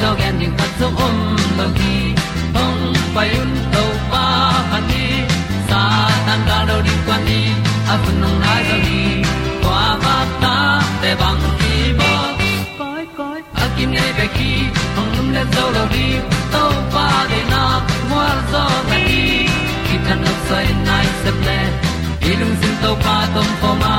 ni 0.00 0.04
at 0.04 0.04
tu 0.04 0.04
ti 0.04 0.04
zo 0.04 0.14
gen 0.18 0.38
ni 0.38 0.46
khat 0.58 0.70
zo 0.80 0.88
om 1.06 1.16
lo 1.58 1.66
gi 1.78 2.14
hong 2.54 2.96
pai 3.14 3.30
un 3.40 3.52
to 3.72 3.84
pa 4.10 4.24
han 4.70 4.82
ni 4.88 5.06
sa 5.68 5.80
tan 6.26 6.40
da 6.48 6.58
do 6.68 6.76
di 6.86 6.94
kwan 7.06 7.20
ni 7.28 7.40
a 7.92 7.94
bu 8.02 8.10
nong 8.20 8.38
nai 8.40 8.62
zo 8.68 8.76
ni 8.86 9.00
kwa 9.62 9.84
ba 10.04 10.16
ta 10.42 10.56
te 11.02 11.10
bang 11.20 11.44
ki 11.60 11.74
bo 11.98 12.12
koi 12.78 13.04
koi 13.18 13.40
a 13.62 13.64
kim 13.76 13.90
nei 13.96 14.10
be 14.18 14.26
ki 14.36 14.52
hong 14.96 15.10
lum 15.16 15.28
le 15.36 15.42
zo 15.54 15.64
lo 15.76 15.84
di 15.94 16.06
to 16.52 16.64
pa 16.94 17.06
de 17.30 17.40
na 17.52 17.62
mo 18.10 18.22
zo 18.52 18.64
ta 18.88 18.96
ni 19.08 19.48
ki 19.86 19.96
tan 20.06 20.18
no 20.24 20.32
sai 20.48 20.66
nai 20.88 21.06
se 21.22 21.30
ple 21.40 21.58
ilung 22.30 22.56
sin 22.60 22.74
to 22.82 22.90
pa 23.04 23.16
tom 23.34 23.48
pa 23.60 23.70
ma. 23.82 23.94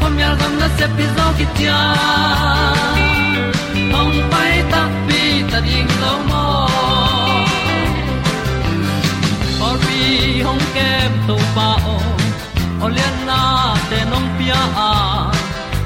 Pom 0.00 0.18
yal 0.22 0.34
gam 0.40 0.52
na 0.60 0.68
se 0.78 0.86
pi 0.96 1.04
zo 1.16 1.26
ki 1.38 1.46
tia 1.56 1.78
hom 2.98 3.15
hong 10.46 10.64
kem 10.74 11.12
to 11.28 11.36
pa 11.54 11.68
o 11.94 11.96
olian 12.86 13.16
na 13.28 13.40
te 13.90 13.98
nong 14.10 14.28
pia 14.38 14.60
à, 14.88 14.90
a 14.90 14.92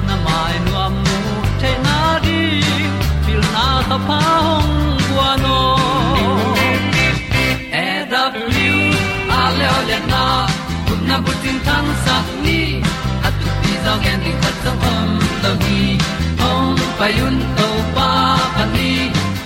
na 0.07 0.15
mai 0.25 0.55
nu 0.65 0.71
am 0.85 0.95
nu 1.05 1.19
te 1.61 1.71
na 1.85 1.97
di 2.25 2.39
pil 3.25 3.41
na 3.55 3.65
ta 3.89 3.97
pa 4.07 4.19
hong 4.45 4.73
bua 5.07 5.29
no 5.43 5.59
e 7.83 7.87
da 8.11 8.23
blue 8.33 8.83
a 9.39 9.41
le 9.57 9.67
olian 9.79 10.03
na 10.13 10.23
kun 10.87 10.99
na 11.09 11.15
bu 11.25 11.31
tin 11.41 11.57
tan 11.67 11.85
sa 12.03 12.15
ni. 12.45 12.59
At 13.27 13.33
tu 13.41 13.49
ti 13.63 13.73
zo 13.85 13.93
gen 14.03 14.17
di 14.25 14.31
khat 14.41 14.55
sa 14.63 14.71
om 14.93 15.09
lo 15.43 15.51
gi 15.63 15.81
hong 16.41 16.79
pa 16.99 17.07
yun 17.17 17.35
to 17.57 17.67
pa 17.95 18.09
pa 18.55 18.63
ni. 18.75 18.91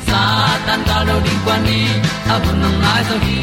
Sa 0.07 0.22
tan 0.66 0.81
da 0.90 0.97
lo 1.07 1.16
di 1.25 1.34
kwa 1.44 1.56
ni. 1.67 1.79
A 2.34 2.35
bu 2.44 2.51
nang 2.61 2.78
mai 2.84 3.01
zo 3.09 3.16
gi 3.25 3.40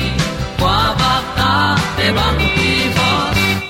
kwa 0.63 0.79
ba 1.01 1.13
ta 1.39 1.51
te 1.99 2.07
bang 2.17 2.41
ki 2.57 2.71
bo 2.97 3.09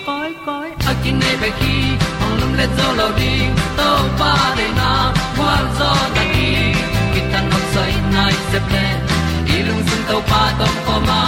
koi 0.06 0.30
koi 0.46 0.68
a 0.90 0.92
kin 1.02 1.16
nei 1.22 1.36
pe 1.42 1.50
ki 1.60 1.76
hong 2.20 2.36
lum 2.40 2.52
le 2.60 2.66
zo 2.76 2.88
lo 3.00 3.08
ding 3.20 3.54
to 3.78 3.88
pa 4.20 4.32
de 4.58 4.66
na 4.80 4.90
kwa 5.38 5.54
zo 5.78 5.90
ta 6.16 6.24
ki 6.34 6.50
ki 7.14 7.20
tan 7.32 7.44
nok 7.52 7.64
sai 7.74 7.92
nai 8.16 8.34
se 8.50 8.58
ple 8.68 8.84
ilung 9.56 9.82
sun 9.88 10.02
to 10.10 10.18
pa 10.30 10.42
tom 10.60 10.74
ko 10.88 10.96
ma. 11.08 11.20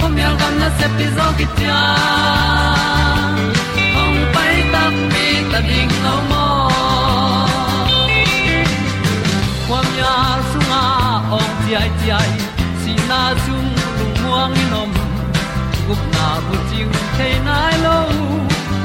Pom 0.00 0.14
yal 0.22 0.34
gam 0.40 0.54
na 0.60 0.68
se 0.78 0.86
pi 0.96 1.06
zo 1.16 1.26
ki 1.38 1.46
tia 1.56 1.80
hong 3.96 4.20
pai 4.34 4.54
ta 4.74 4.82
mi 5.12 5.26
ta 5.52 5.60
ding 5.70 5.92
lo 6.04 6.14
mo 6.30 6.44
kwam 9.68 9.88
ya 10.00 10.14
sunga 10.50 10.82
ong 11.38 11.52
ti 11.62 11.70
ai 11.80 11.90
ti 12.00 12.08
ai. 12.20 12.30
Si 12.82 12.92
na 13.10 13.20
zum 13.44 13.67
lu 14.38 14.44
muang 14.44 14.54
ni 14.54 14.64
nom 14.70 14.90
gup 15.88 16.02
na 16.14 16.26
bu 16.46 16.56
chiu 16.70 16.88
the 17.18 17.28
nai 17.46 17.74
lo 17.84 17.98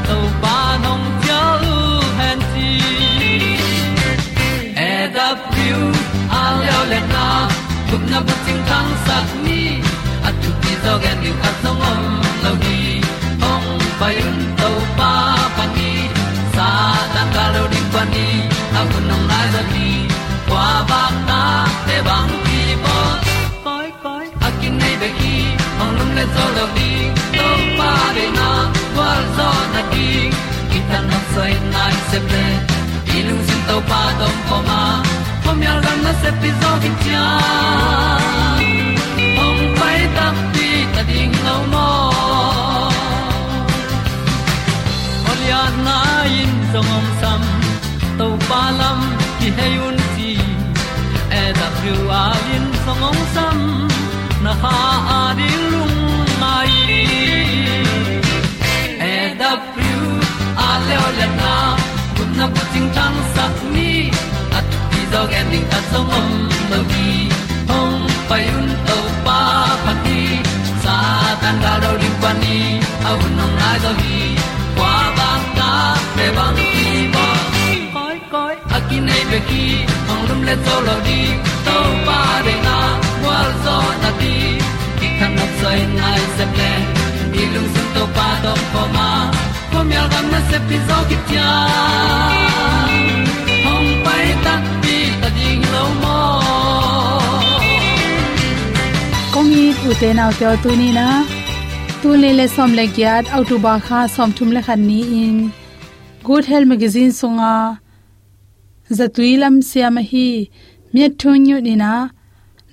to 0.08 0.18
pa 0.42 0.58
nong 0.84 1.06
pia 1.22 1.42
lu 1.64 1.78
han 2.20 2.40
ti 2.54 2.70
e 4.90 4.92
da 5.16 5.28
piu 5.52 5.80
a 6.40 6.44
leo 6.62 6.82
le 6.92 7.00
na 7.14 7.26
gup 7.90 8.04
na 8.12 8.20
bu 8.26 8.34
ting 8.46 8.62
tang 8.70 8.90
sat 9.06 9.28
ni 9.46 9.62
at 10.28 10.34
tu 10.42 10.50
ti 10.62 10.74
zo 10.84 10.94
gen 11.04 11.18
ni 11.24 11.32
at 11.50 11.56
song 11.64 11.84
om 11.92 12.02
lo 12.44 12.52
ni 12.64 12.80
ong 13.52 13.68
pai 14.00 14.16
un 14.30 14.40
to 14.62 14.72
pa 14.98 15.12
pa 15.58 15.66
ni 15.76 15.92
sa 16.56 16.70
tan 17.14 17.28
ka 17.36 17.46
lo 17.56 17.64
ding 17.74 17.90
pa 17.94 18.04
ni 18.14 18.28
a 18.80 18.82
bu 18.90 18.98
nong 19.10 19.26
lai 19.32 19.46
za 19.54 19.62
ni 19.74 19.88
qua 20.50 20.66
ba 20.90 21.04
ta 21.30 21.42
te 21.86 21.98
bang 22.08 22.32
ki 22.46 22.62
bo 22.86 22.98
le 26.18 26.26
zo 26.36 26.46
lo 26.56 26.66
di 26.76 26.92
to 27.38 27.48
pa 27.78 27.92
de 28.16 28.26
na 28.38 28.50
kwa 28.96 29.10
zo 29.36 29.50
na 29.74 29.82
di 29.92 30.08
ki 30.72 30.80
ta 30.90 31.00
na 31.10 31.20
sai 31.34 31.54
nai 31.74 31.96
se 32.10 32.20
ple 32.28 32.46
lu 33.28 33.36
sin 33.48 33.62
to 33.68 33.78
pa 33.90 34.02
tom 34.20 34.36
ko 34.50 34.58
ma 34.70 34.82
pom 35.44 35.60
yal 35.66 35.80
gam 35.86 35.98
na 36.06 36.14
se 36.22 36.30
pi 36.42 36.50
zo 36.62 36.72
ki 36.84 36.92
tia 37.04 37.26
ong 39.46 39.64
pai 39.80 40.00
ta 40.16 40.28
pi 40.54 40.68
ta 40.94 41.02
ding 41.10 41.36
lo 41.46 41.56
mo 41.74 41.88
Olia 45.32 45.64
na 45.86 45.98
in 46.42 46.54
song 46.72 46.88
ngom 46.90 47.08
sam 47.22 47.42
to 48.20 48.28
pa 48.50 48.62
lam 48.80 49.00
ki 49.40 49.50
hay 49.58 49.74
un 49.88 49.98
ti 50.16 50.32
e 51.42 51.44
da 51.60 51.68
thru 51.78 51.96
a 52.22 52.24
in 52.56 52.66
song 52.86 53.02
ngom 53.04 53.20
sam 53.36 53.58
na 54.46 54.54
ha 54.64 54.78
a 55.18 55.22
di 55.40 55.52
lung 55.72 56.03
mai 56.44 56.72
e 59.12 59.16
da 59.42 59.52
thru 59.74 60.02
a 60.68 60.70
le 60.88 60.96
o 61.06 61.10
le 61.20 61.28
na 61.40 61.54
kun 62.16 62.30
na 62.40 62.46
pu 62.54 62.62
ting 62.74 62.90
tang 62.98 63.18
sat 63.34 63.56
ni 63.76 63.92
at 64.58 64.66
ti 64.92 65.02
dog 65.14 65.32
ending 65.40 65.68
ta 65.72 65.80
song 65.92 66.12
om 66.20 66.30
lo 66.72 66.80
gi 66.92 67.12
hong 67.70 68.00
pai 68.30 68.44
un 68.58 68.68
to 68.88 68.98
pa 69.26 69.40
pa 69.84 69.94
ti 70.06 70.20
sa 70.84 70.98
tan 71.42 71.56
ga 71.64 71.74
do 71.84 71.92
ri 72.02 72.12
pa 72.22 72.32
ni 72.42 72.58
au 73.10 73.20
nong 73.38 73.56
lai 73.62 73.78
do 73.86 73.92
gi 74.02 74.22
kwa 74.78 74.94
ba 75.18 75.30
ta 75.58 75.72
pe 76.16 76.26
bang 76.38 76.58
ki 76.60 76.84
bo 77.16 77.26
koi 77.96 78.18
koi 78.34 78.56
a 78.76 78.78
ki 78.88 78.98
nei 79.08 79.24
pe 79.32 79.40
ki 79.50 79.64
ong 80.12 80.24
lum 80.30 80.42
le 80.48 80.56
zo 80.66 80.76
lo 80.88 80.96
di 81.08 81.20
to 81.68 81.78
pa 82.08 82.20
de 82.48 82.56
na 82.68 82.78
wa 83.26 83.38
zo 83.66 83.78
na 84.04 84.12
ti 84.22 84.34
kan 85.24 85.36
nok 85.40 85.52
sai 85.62 85.82
nai 85.98 86.22
se 86.38 86.46
ple 86.54 86.72
ni 87.34 87.44
lung 87.54 87.68
sun 87.74 87.88
to 87.96 88.04
pa 88.16 88.28
to 88.44 88.54
po 88.72 88.82
ma 88.96 89.10
po 89.72 89.80
mi 89.90 89.96
al 90.00 90.08
gam 90.14 90.26
na 90.34 90.40
se 90.50 90.58
pi 90.68 90.78
zo 90.88 90.98
ki 91.10 91.18
tia 91.28 91.52
hong 93.66 93.92
pai 94.06 94.26
ta 94.46 94.56
pi 94.86 94.98
ta 95.22 95.30
ding 95.38 95.64
lo 95.74 95.84
mo 96.02 96.18
kong 99.36 99.54
i 99.62 99.66
u 99.90 99.96
te 100.02 100.10
nau 100.20 100.32
te 100.40 100.50
tu 100.64 100.76
ni 100.82 100.90
na 100.98 101.08
tu 102.02 102.10
le 102.24 102.32
le 102.40 102.48
som 102.56 102.76
le 102.80 102.86
gyat 102.98 103.32
au 103.38 103.42
tu 103.52 103.56
ba 103.68 103.76
kha 103.86 104.02
som 104.16 104.30
thum 104.40 104.50
le 104.56 104.62
khan 104.68 104.82
ni 104.90 105.00
in. 105.24 105.38
Good 106.28 106.44
health 106.52 106.70
magazine 106.74 107.14
songa 107.20 107.54
zatui 108.98 109.32
lam 109.44 109.56
siam 109.70 109.96
hi 110.10 110.28
miat 110.94 111.14
thun 111.22 111.40
nyu 111.46 111.58
ni 111.70 111.76
na 111.84 111.94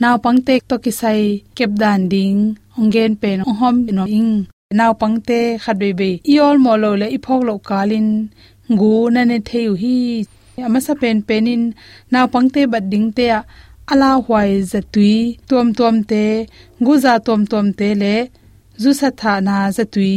naw 0.00 0.16
pangte 0.24 0.54
to 0.68 0.76
ki 0.84 0.92
sai 1.00 1.22
kep 1.56 1.70
dan 1.82 2.00
ding, 2.12 2.38
ongen 2.78 3.12
pen 3.22 3.38
hom 3.60 3.76
no 3.96 4.04
ing. 4.18 4.32
Naw 4.78 4.92
pangte 5.00 5.38
khadbe 5.62 5.88
be 6.00 6.10
iol 6.32 6.56
molo 6.64 6.90
le 7.00 7.06
iphok 7.16 7.42
lo 7.48 7.54
kalin, 7.68 8.08
ngu 8.72 8.92
na 9.14 9.22
ne 9.30 9.38
theu 9.48 9.72
hi. 9.82 9.96
Amasa 10.66 10.92
pen 11.00 11.18
penin 11.28 11.62
naw 12.12 12.26
pangte 12.32 12.60
bad 12.72 12.84
ding 12.92 13.08
te 13.16 13.26
ala 13.92 14.10
hwai 14.24 14.50
zatui 14.72 15.14
tom 15.50 15.66
tom 15.78 15.96
te 16.10 16.24
guza 16.86 17.14
tom 17.26 17.40
tom 17.52 17.66
te 17.78 17.88
le, 18.02 18.14
zu 18.82 18.90
sa 19.00 19.08
tha 19.20 19.32
na 19.46 19.56
zatui. 19.76 20.14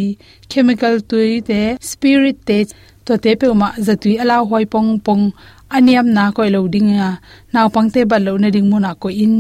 Chemical 0.52 0.96
tui 1.10 1.32
te, 1.50 1.62
spirit 1.92 2.38
te, 2.48 2.58
to 3.06 3.14
te 3.24 3.32
pe 3.40 3.46
ma 3.62 3.70
zatui 3.88 4.14
ala 4.24 4.36
hwai 4.50 4.66
pong 4.74 4.92
pong, 5.06 5.26
aniam 5.76 6.08
na 6.16 6.24
koi 6.36 6.50
lo 6.56 6.60
ding 6.74 6.92
a. 7.08 7.10
Naw 7.54 7.68
pang 7.74 7.90
te 7.94 8.02
bal 8.12 8.22
lo 8.28 8.34
na 8.42 8.48
ding 8.56 8.68
mu 8.72 8.78
na 8.86 8.92
ko 9.02 9.08
in 9.26 9.36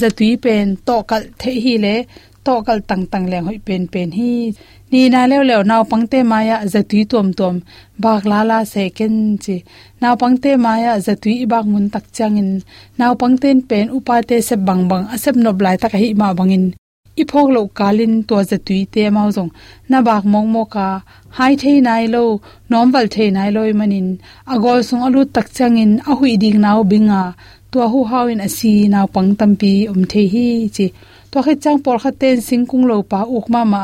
zatui 0.00 0.30
pen 0.44 0.66
to 0.86 0.96
kal 1.10 1.22
the 1.40 1.50
hi 1.64 1.74
le 1.84 1.94
to 2.46 2.54
kal 2.66 2.78
tang 2.88 3.04
tang 3.12 3.26
leng 3.32 3.46
hoi 3.48 3.58
pen 3.66 3.82
pen 3.92 4.08
hi. 4.18 4.30
Ni 4.90 5.02
na 5.14 5.20
lew 5.30 5.42
lew 5.48 5.62
naw 5.70 5.82
pangte 5.90 6.18
maya 6.32 6.56
zatui 6.72 7.02
tom 7.12 7.28
tom 7.38 7.54
bak 8.02 8.22
la 8.30 8.40
la 8.50 8.58
second 8.72 9.18
chi. 9.44 9.56
Naw 10.02 10.14
pangte 10.20 10.50
maya 10.64 10.92
zatui 11.06 11.34
bak 11.52 11.64
mun 11.72 11.86
tak 11.94 12.04
changin 12.16 12.50
naw 12.98 13.12
pangten 13.20 13.56
pen 13.68 13.86
upate 13.96 14.36
se 14.48 14.54
bang 14.66 14.82
bang 14.90 15.04
asep 15.14 15.34
no 15.44 15.50
blai 15.58 15.76
tak 15.82 15.92
hi 16.00 16.08
ma 16.20 16.28
bangin 16.38 16.66
phok 17.24 17.48
lo 17.54 17.62
kalin 17.78 18.14
to 18.28 18.36
zatui 18.50 18.80
te 18.92 19.02
mau 19.16 19.28
jong 19.36 19.50
na 19.88 19.98
bak 20.08 20.24
mong 20.32 20.48
mo 20.54 20.62
ka, 20.74 20.88
hai 21.36 21.56
the 21.56 21.80
nai 21.80 22.06
lo, 22.14 22.40
nom 22.70 22.92
wal 22.92 23.06
the 23.14 23.30
nai 23.30 23.50
loi 23.56 23.72
manin. 23.72 24.08
Agol 24.52 24.80
sung 24.88 25.02
alu 25.06 25.24
tak 25.24 25.48
changin 25.56 25.92
a 26.10 26.12
hui 26.18 26.36
ding 26.42 26.60
naw 26.60 26.78
binga 26.90 27.22
tua 27.70 27.86
hu 27.92 28.00
hawin 28.10 28.40
asi 28.46 28.72
naw 28.92 29.06
pang 29.14 29.30
tampi 29.38 29.72
um 29.92 30.00
the 30.10 30.22
hi 30.32 30.46
chi. 30.76 30.86
To 31.30 31.38
khe 31.44 31.54
chang 31.62 31.78
por 31.84 31.96
kha 32.02 32.10
ten 32.20 32.36
singkung 32.46 32.84
lo 32.90 32.96
pa 33.10 33.20
uk 33.36 33.46
ma 33.54 33.62
ma 33.72 33.82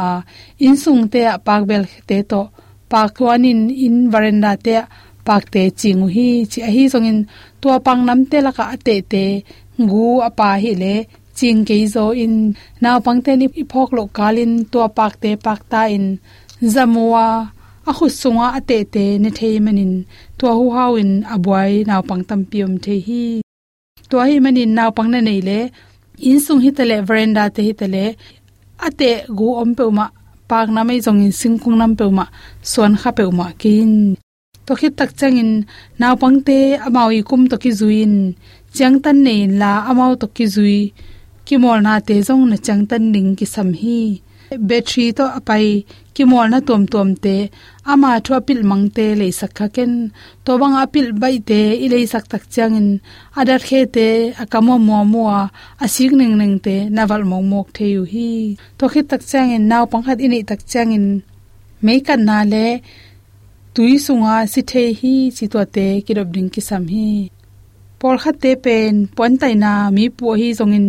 in 0.67 0.75
sung 0.83 1.03
te 1.13 1.21
pak 1.47 1.63
bel 1.69 1.85
te 2.09 2.17
to. 2.31 2.43
Pak 2.91 3.09
tuanin 3.17 3.61
in 3.87 3.97
varanda 4.13 4.53
te 4.65 4.75
pak 5.27 5.45
te 5.53 5.63
chingu 5.81 6.07
hi 6.17 6.29
chi. 6.51 6.59
A 6.69 6.71
hi 6.77 6.83
song 6.93 7.07
in 7.11 7.19
tua 7.61 7.77
pang 7.87 8.03
nam 8.09 8.21
te 8.31 8.39
la 8.47 8.53
ka 8.59 8.65
te 8.87 8.95
te. 9.13 9.25
Ngu 9.83 10.07
apa 10.29 10.49
hi 10.63 10.73
le. 10.83 10.95
Ching 11.39 11.61
ke 11.69 11.77
zo 11.95 12.05
in. 12.25 12.35
Naw 12.83 12.97
pang 13.05 13.21
te 13.25 13.33
ni 13.41 13.47
phok 13.73 13.91
lo 13.97 14.03
kalin 14.17 14.53
tua 14.73 14.87
pak 14.99 15.13
te 15.23 15.31
pak 15.45 15.61
ta 15.71 15.83
in. 15.97 16.07
Zamwa 16.75 17.27
a 17.91 17.93
khu 17.97 18.07
sunga 18.21 18.47
ate 18.59 18.79
te 18.95 19.05
ne 19.23 19.31
thei 19.39 19.57
manin. 19.65 19.95
Tua 20.39 20.53
hu 20.59 20.65
hawin 20.77 21.11
abwai 21.35 21.73
naw 21.89 22.01
pang 22.09 22.23
tam 22.29 22.41
piom 22.51 22.73
the 22.85 22.95
hi 23.07 23.42
tua 24.13 24.25
hi 24.29 24.37
manin 24.45 24.73
naw 24.77 24.91
pang 24.97 25.09
nei 25.13 25.41
le 25.49 25.59
in 26.31 26.39
sung 26.45 26.61
hi 26.65 26.71
tele 26.79 26.97
veranda 27.09 27.45
te 27.55 27.61
hi 27.67 27.73
tele 27.81 28.05
ate 28.87 29.11
gu 29.39 29.49
om 29.63 29.71
pe 29.79 29.85
ma 29.99 30.07
pak 30.51 30.69
na 30.75 30.81
mai 30.89 30.99
jong 31.05 31.21
in 31.27 31.33
sing 31.41 31.57
nam 31.81 31.93
pe 31.99 32.05
ma 32.19 32.25
suan 32.71 32.93
kha 33.01 33.11
pe 33.19 33.25
ma 33.39 33.47
kin 33.61 33.93
to 34.67 34.73
khit 34.81 34.93
tak 34.99 35.11
chang 35.19 35.37
in 35.43 35.53
naw 36.01 36.15
pang 36.23 36.39
te 36.47 36.59
amau 36.87 37.09
i 37.19 37.21
kum 37.29 37.43
to 37.51 37.57
ki 37.63 37.71
zuin 37.81 38.15
chang 38.77 38.97
tan 39.05 39.17
nei 39.27 39.41
la 39.61 39.73
amau 39.91 40.13
to 40.21 40.27
ki 40.37 40.47
zui 40.55 40.81
ki 41.47 41.55
mol 41.63 41.79
na 41.87 41.93
te 42.07 42.15
jong 42.27 42.45
na 42.51 42.57
chang 42.67 42.83
tan 42.91 43.03
ning 43.15 43.31
ki 43.39 43.47
sam 43.55 43.71
hi 43.81 44.01
battery 44.69 45.13
to 45.19 45.25
apai 45.39 45.85
kimol 46.15 46.47
na 46.51 46.61
tom 46.69 46.83
tom 46.93 47.09
te, 47.25 47.37
ama 47.93 48.11
thwa 48.25 48.39
pil 48.47 48.61
mang 48.71 48.87
te 48.97 49.07
le 49.21 49.29
sakha 49.41 49.67
ken. 49.77 49.93
To 50.45 50.51
bang 50.61 50.77
apil 50.83 51.07
bai 51.23 51.37
te, 51.49 51.61
i 51.85 51.87
le 51.93 51.99
sak 52.13 52.25
tak 52.33 52.45
changin 52.55 52.89
adar 53.41 53.61
khe 53.69 53.81
te, 53.97 54.09
akamo 54.43 54.75
mo 54.87 54.99
mo 55.13 55.23
asik 55.85 56.13
ning 56.21 56.35
ning 56.41 56.57
te 56.67 56.77
naval 56.97 57.23
mong 57.31 57.47
mok 57.53 57.69
the 57.77 57.87
yu 57.95 58.03
hi. 58.13 58.31
To 58.79 58.85
khit 58.93 59.07
tak 59.13 59.23
changin 59.31 59.63
naw 59.71 59.85
pang 59.91 60.05
khat 60.07 60.19
ini 60.27 60.39
tak 60.51 60.61
changin 60.73 61.07
me 61.85 61.95
kan 62.07 62.21
na 62.29 62.39
le, 62.53 62.67
tui 63.75 63.95
sunga 64.07 64.35
si 64.53 64.61
the 64.71 64.85
hi 65.01 65.15
chi 65.37 65.45
to 65.53 65.61
te, 65.75 65.87
kirob 66.07 66.29
ding 66.35 66.51
ki 66.55 66.61
sam 66.69 66.85
hi 66.95 67.09
por 68.03 68.17
kha 68.23 68.33
te 68.43 68.51
pen 68.65 68.93
pon 69.17 69.33
tai 69.41 69.55
na 69.65 69.73
mi 69.97 70.05
pu 70.19 70.27
hi 70.41 70.49
zongin 70.59 70.87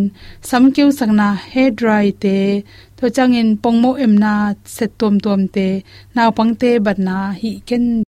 sam 0.48 0.64
kyu 0.74 0.86
sang 0.98 1.14
na 1.20 1.28
he 1.52 1.64
dry 1.78 2.06
te 2.22 2.36
to 3.12 3.70
mồ 3.70 3.92
em 3.92 4.18
na, 4.18 4.54
set 4.64 4.90
tom 4.98 5.20
tom 5.20 5.48
te 5.48 5.80
naw 6.14 6.30
pangte 6.30 6.78
bat 6.78 6.98
na 6.98 7.34
hi 7.40 7.60
ken. 7.66 8.02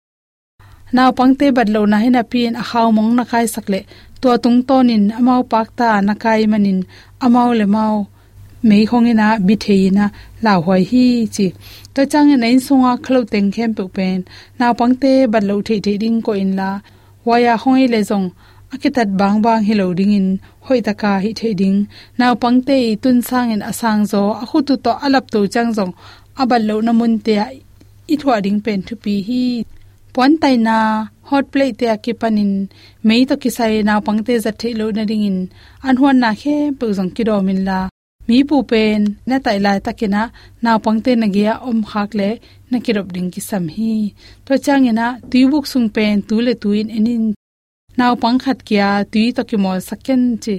Naw 0.92 1.12
pangte 1.12 1.52
bat 1.56 1.70
lo 1.70 1.86
na 1.86 1.98
hena 1.98 2.24
pin 2.32 2.54
a 2.56 2.64
khaw 2.64 2.92
mong 2.92 3.16
na 3.16 3.24
kai 3.32 3.46
sakle 3.54 3.80
to 4.22 4.38
tung 4.44 4.64
tonin 4.68 5.04
amau 5.20 5.42
pak 5.52 5.68
ta 5.76 6.02
na 6.02 6.14
kai 6.24 6.46
manin 6.52 6.80
amau 7.26 7.50
le 7.60 7.66
mau 7.66 7.96
mei 8.70 8.86
khongena 8.90 9.28
bi 9.48 9.56
theina 9.64 10.06
la 10.44 10.54
hoi 10.66 10.84
hi 10.92 11.06
chi. 11.36 11.48
To 11.94 12.02
changin 12.12 12.40
nei 12.44 12.56
songa 12.68 12.94
khlo 13.06 13.20
teng 13.32 13.50
khem 13.56 13.72
pu 13.78 13.84
pen 13.96 14.20
naw 14.60 14.74
pangte 14.80 15.12
bat 15.34 15.44
lo 15.50 15.56
the 15.68 15.76
the 15.86 15.94
ding 16.02 16.20
ko 16.26 16.32
in 16.44 16.52
la 16.60 16.70
waya 17.28 17.54
hoi 17.64 17.84
le 17.94 18.00
zong 18.10 18.28
akitat 18.74 19.10
bang 19.20 19.38
bang 19.46 19.62
hello 19.68 19.88
ding 19.98 20.14
in 20.20 20.28
hoi 20.66 20.80
taka 20.88 21.14
hi 21.24 21.32
theding 21.40 21.78
naw 22.20 22.34
pangte 22.42 22.78
tun 23.04 23.18
sang 23.30 23.48
en 23.56 23.62
asang 23.72 24.02
zo 24.12 24.22
a 24.42 24.46
khu 24.50 24.60
tu 24.68 24.76
to 24.86 24.92
alap 25.06 25.26
to 25.34 25.40
chang 25.54 25.72
zong. 25.78 25.94
Abal 26.42 26.62
lo 26.70 26.76
namun 26.88 27.14
te 27.26 27.34
i 28.14 28.16
thwa 28.22 28.36
ding 28.46 28.60
pen 28.66 28.80
thu 28.88 28.94
pi 29.04 29.16
hi. 29.28 29.44
Pon 30.14 30.32
tai 30.42 30.56
na, 30.68 30.78
hot 31.30 31.46
plate 31.52 31.78
te 31.80 31.86
akipanin 31.96 32.52
mei 33.08 33.22
to 33.30 33.36
kisai 33.44 33.74
naw 33.90 34.00
pangte 34.08 34.34
za 34.46 34.52
the 34.60 34.70
lo 34.80 34.86
na 34.98 35.04
ding 35.10 35.26
in. 35.30 35.38
An 35.88 35.96
huan 36.00 36.18
na 36.24 36.30
khe 36.42 36.56
pu 36.80 36.86
zong 36.98 37.12
ki 37.16 37.24
do 37.30 37.36
min 37.48 37.60
la. 37.70 37.80
Mi 38.28 38.38
pu 38.50 38.56
pen, 38.72 39.00
na 39.30 39.36
tai 39.46 39.58
lai 39.66 39.78
takina 39.86 40.22
naw 40.64 40.78
pangte 40.86 41.12
na 41.22 41.28
gya 41.36 41.54
om 41.70 41.80
khak 41.90 42.10
le, 42.20 42.30
na 42.72 42.78
kirop 42.86 43.08
ding 43.16 43.30
ki 43.34 43.42
sam 43.50 43.66
hi. 43.76 43.92
To 44.46 44.54
changena 44.66 45.08
tuibuk 45.30 45.66
sung 45.72 45.90
pen, 45.96 46.14
tu 46.28 46.36
le 46.46 46.54
tuin 46.62 46.88
enin 46.98 47.24
naw 47.98 48.14
pang 48.22 48.38
khat 48.44 48.60
kya 48.68 48.90
tui 49.12 49.26
to 49.36 49.42
ki 49.50 49.58
mol 49.64 49.80
saken 49.90 50.22
chi 50.44 50.56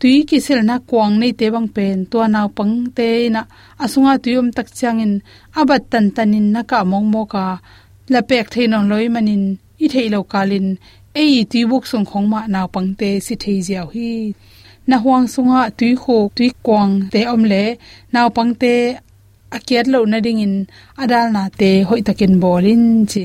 tui 0.00 0.16
ki 0.28 0.38
sil 0.44 0.60
na 0.68 0.76
kwang 0.88 1.14
nei 1.20 1.32
te 1.38 1.46
bang 1.54 1.68
pen 1.76 1.96
to 2.10 2.18
naw 2.34 2.46
pang 2.56 2.74
te 2.96 3.08
na 3.34 3.40
asunga 3.84 4.14
tuium 4.22 4.48
tak 4.56 4.68
changin 4.78 5.14
abat 5.60 5.82
tan 5.92 6.06
tanin 6.16 6.46
na 6.54 6.60
ka 6.70 6.78
mong 6.90 7.08
mo 7.14 7.22
ka 7.34 7.44
la 8.12 8.20
pek 8.30 8.46
thein 8.52 8.74
on 8.76 8.86
loi 8.90 9.06
manin, 9.14 9.44
i 9.84 9.86
thei 9.92 10.08
lo 10.14 10.20
kalin. 10.32 10.66
Ei, 11.22 11.34
tui 11.50 11.62
buk 11.70 11.84
sung 11.90 12.06
khong 12.10 12.28
ma 12.32 12.40
naw 12.54 12.66
pang 12.74 12.90
te 13.00 13.10
si 13.26 13.34
thei 13.42 13.58
jiao 13.66 13.86
hi. 13.94 14.10
Na 14.88 14.96
huang 15.02 15.26
sunga, 15.34 15.60
tui 15.78 15.92
kho 16.02 16.16
tui 16.36 16.48
kwang 16.66 16.92
te 17.12 17.20
om 17.34 17.42
le 17.52 17.64
naw 18.14 18.28
pang 18.36 18.52
te, 18.62 18.74
akiat 19.56 19.86
lo 19.92 20.00
na 20.12 20.18
ding 20.24 20.40
in 20.46 20.54
adal 21.02 21.26
na 21.36 21.42
te 21.60 21.70
hoi 21.88 22.00
takin 22.06 22.34
bolin 22.42 22.84
chi 23.10 23.24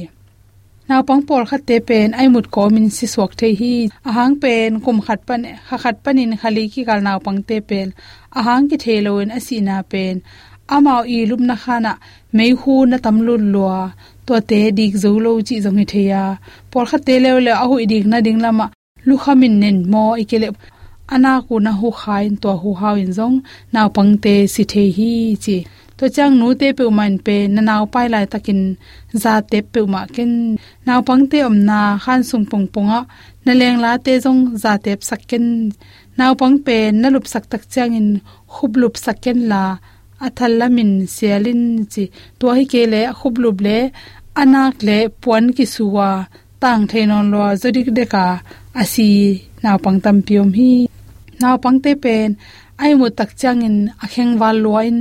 naw 0.89 1.01
pang 1.07 1.23
pol 1.27 1.43
khat 1.49 1.61
te 1.69 1.77
pen 1.87 2.09
ai 2.19 2.27
mut 2.33 2.47
ko 2.55 2.63
min 2.75 2.87
si 2.95 3.05
suak 3.13 3.31
the 3.39 3.49
hi. 3.59 3.73
Ahang 4.09 4.35
pen, 4.41 4.71
kum 4.83 4.97
khat 5.05 5.19
pan, 5.27 5.41
kha 5.67 5.77
khat 5.83 5.95
panin 6.03 6.31
khali 6.41 6.63
ki 6.73 6.81
kal 6.87 6.99
naw 7.07 7.17
pang 7.25 7.39
te 7.47 7.57
pen. 7.69 7.87
Ahang 8.39 8.63
ki 8.69 8.77
theloin 8.83 9.29
asina 9.37 9.77
pen. 9.91 10.15
Amao 10.75 11.01
i 11.15 11.17
lup 11.29 11.41
na 11.49 11.55
khana 11.63 11.93
mei 12.37 12.51
hu 12.61 12.73
na 12.89 12.97
tamlun 13.05 13.43
lua. 13.53 13.79
To 14.25 14.33
te 14.49 14.59
dik 14.77 14.93
zo 15.03 15.11
lo 15.25 15.31
chi 15.47 15.55
jong 15.63 15.79
hi 15.79 15.85
theya 15.93 16.23
por 16.71 16.85
khat 16.89 17.01
te 17.07 17.15
le 17.23 17.31
le 17.45 17.53
a 17.63 17.65
hu 17.69 17.75
dik 17.91 18.05
na 18.11 18.17
ding 18.25 18.39
lama. 18.45 18.65
Lu 19.07 19.15
khamin 19.23 19.55
nen 19.61 19.77
mo 19.91 20.03
ikele 20.23 20.47
ana 21.15 21.33
ku 21.47 21.55
na 21.65 21.71
hu 21.79 21.87
khain 22.01 22.33
to 22.43 22.51
hu 22.61 22.69
hawin 22.81 23.11
zong. 23.17 23.37
Naw 23.73 23.87
pang 23.95 24.13
te 24.23 24.35
si 24.53 24.63
the 24.71 24.83
hi 24.97 25.11
chi 25.43 25.57
to 25.97 26.05
chang 26.15 26.33
nu 26.39 26.47
te 26.61 26.67
pe 26.77 26.83
man 26.97 27.13
pe 27.25 27.35
na 27.55 27.61
naw 27.69 27.83
pai 27.93 28.07
lai 28.13 28.25
takin 28.33 28.61
za 29.23 29.33
te 29.51 29.57
pe 29.73 29.79
ma 29.93 30.01
ken. 30.15 30.31
Naw 30.87 30.99
pang 31.07 31.23
te 31.31 31.37
om 31.47 31.57
na 31.69 31.79
khan 32.03 32.21
sung 32.29 32.45
pong 32.51 32.67
ponga 32.73 32.99
na 33.45 33.51
leng 33.59 33.77
la 33.83 33.91
te 34.05 34.13
jong 34.23 34.41
za 34.63 34.73
te 34.85 34.91
sakken 35.09 35.45
naw 36.19 36.31
pang 36.39 36.57
pe 36.65 36.77
na 37.01 37.07
lup 37.13 37.25
sak 37.33 37.45
tak 37.51 37.63
chang 37.73 37.93
in 37.99 38.09
khub 38.53 38.71
lup 38.81 38.95
sakken 39.05 39.39
la 39.51 39.63
athal 40.25 40.53
lamin 40.59 40.91
sialin 41.15 41.61
chi. 41.91 42.03
To 42.39 42.45
hi 42.57 42.63
ke 42.71 42.81
le 42.93 43.01
khub 43.19 43.35
lup 43.43 43.57
le 43.65 43.77
anak 44.41 44.75
le 44.87 44.97
puan 45.21 45.45
ki 45.57 45.65
suwa 45.75 46.09
tang 46.61 46.83
thainon 46.89 47.25
lo 47.33 47.41
zodik 47.61 47.89
deka 47.97 48.25
asi 48.81 49.09
naw 49.63 49.77
pang 49.83 49.97
tam 50.03 50.17
piom 50.27 50.49
hi. 50.59 50.71
Naw 51.41 51.55
pang 51.63 51.77
te 51.83 51.91
pen 52.03 52.29
ai 52.83 52.91
mu 52.99 53.07
tak 53.17 53.31
changin 53.41 53.77
a 54.03 54.05
kheng 54.13 54.33
wal 54.41 54.57
loin 54.65 54.97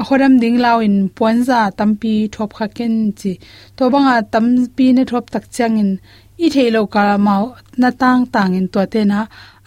a 0.00 0.02
khoram 0.06 0.34
ding 0.42 0.58
lawin 0.64 0.96
puanza 1.16 1.60
tampi 1.78 2.14
thop 2.34 2.50
kha 2.58 2.66
ken 2.76 2.94
chi. 3.18 3.32
To 3.76 3.82
banga 3.92 4.14
tampi 4.32 4.86
ne 4.96 5.02
thop 5.10 5.24
tak 5.34 5.44
changin 5.56 5.90
i 6.44 6.46
thelo 6.54 6.82
ka 6.94 7.04
ma 7.26 7.34
na 7.80 7.90
tang 8.00 8.22
tang 8.34 8.52
in 8.58 8.66
to 8.72 8.80
te 8.92 9.00
na, 9.10 9.20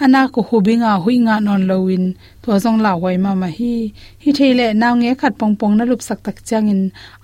ana 0.03 0.21
ko 0.33 0.41
hubinga 0.49 0.91
huinga 1.03 1.35
non 1.45 1.63
lowin 1.69 2.05
to 2.41 2.49
zong 2.63 2.79
la 2.85 2.91
wai 3.03 3.17
ma 3.23 3.31
ma 3.41 3.49
hi. 3.57 3.75
Hi 4.23 4.29
thele 4.37 4.67
naw 4.81 4.93
nge 5.01 5.11
khat 5.21 5.33
pong 5.39 5.55
pong 5.59 5.75
na 5.77 5.83
lup 5.89 6.01
sak 6.07 6.19
tak 6.25 6.37
changin 6.47 6.81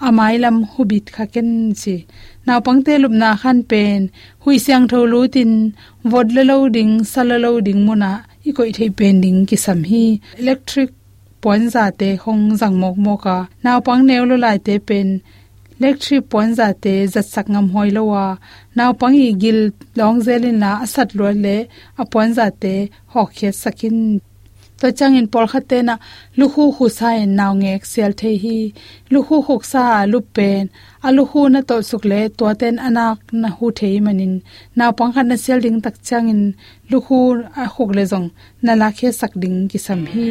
amai 0.07 0.35
lam 0.43 0.57
hubit 0.71 1.05
kha 1.15 1.25
ken 1.33 1.49
chi. 1.81 1.95
Naw 2.45 2.59
pangte 2.65 2.93
lup 3.03 3.13
na 3.21 3.29
khan 3.41 3.59
pen, 3.69 4.01
hui 4.43 4.55
siang 4.65 4.85
tho 4.91 4.99
lu 5.11 5.19
tin, 5.35 5.51
vod 6.11 6.27
le 6.35 6.43
lo 6.49 6.57
ding 6.75 6.93
sal 7.11 7.29
lo 7.43 7.51
ding 7.67 7.81
muna 7.87 8.11
i 8.47 8.51
koi 8.57 8.71
thei 8.77 8.89
pending 8.99 9.39
ki 9.49 9.57
sam 9.65 9.79
hi 9.89 10.03
electric 10.41 10.89
point 11.43 11.67
za 11.75 11.85
te 11.99 12.09
hong 12.23 12.43
jang 12.59 12.75
mok 12.83 12.97
moka 13.05 13.37
naw 13.63 13.77
pang 13.87 14.01
neu 14.09 14.23
lo 14.29 14.35
lai 14.45 14.57
te 14.67 14.73
pen 14.87 15.09
electric 15.79 16.23
point 16.31 16.53
za 16.59 16.67
te 16.83 16.93
zat 17.13 17.27
sak 17.33 17.45
ngam 17.53 17.67
hoi 17.73 17.89
lo 17.97 18.03
wa 18.13 18.25
naw 18.77 18.91
pang 18.99 19.15
i 19.25 19.27
gil 19.41 19.59
long 19.99 20.17
zelin 20.27 20.57
la 20.63 20.71
asat 20.85 21.09
lo 21.17 21.25
le 21.45 21.57
a 22.01 22.03
point 22.11 22.33
za 22.37 22.47
te 22.61 22.73
hok 23.13 23.29
khe 23.37 23.49
sakin 23.63 23.97
to 24.79 24.87
changin 24.97 25.27
por 25.33 25.45
khate 25.51 25.77
na 25.87 25.95
luhu 26.39 26.63
khu 26.75 26.85
sa 26.97 27.07
en 27.23 27.31
naw 27.39 27.51
nge 27.61 27.73
sel 27.91 28.11
the 28.19 28.31
hi 28.43 28.57
luhu 29.13 29.35
khuk 29.45 29.63
sa 29.71 29.83
lu 30.11 30.19
pen 30.35 30.63
alu 31.07 31.23
hu 31.31 31.41
na 31.53 31.59
to 31.69 31.75
suk 31.89 32.03
le 32.11 32.19
to 32.37 32.45
ten 32.61 32.75
anak 32.87 33.17
na 33.41 33.49
hu 33.57 33.65
the 33.79 33.89
manin 34.05 34.33
na 34.77 34.85
pang 34.97 35.11
khan 35.13 35.25
na 35.31 35.35
sel 35.43 35.59
ding 35.65 35.79
tak 35.85 35.95
changin 36.07 36.41
luhu 36.91 37.19
a 37.61 37.63
khuk 37.73 37.89
le 37.97 38.03
jong 38.11 38.27
na 38.65 38.71
la 38.81 38.87
khe 38.97 39.09
sak 39.19 39.31
ding 39.41 39.59
ki 39.71 39.79
sam 39.85 40.01
hi 40.11 40.29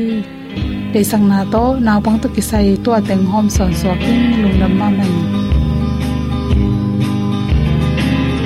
te 0.93 1.01
sang 1.11 1.25
na 1.31 1.39
to 1.53 1.65
na 1.87 1.93
pang 2.05 2.19
to 2.23 2.29
ki 2.35 2.43
sai 2.51 2.69
to 2.85 2.91
teng 3.09 3.25
hom 3.33 3.47
son 3.57 3.71
so 3.81 3.91
king 4.03 4.25
lung 4.43 4.57
lam 4.61 4.73
ma 4.81 4.89
mai 4.99 5.13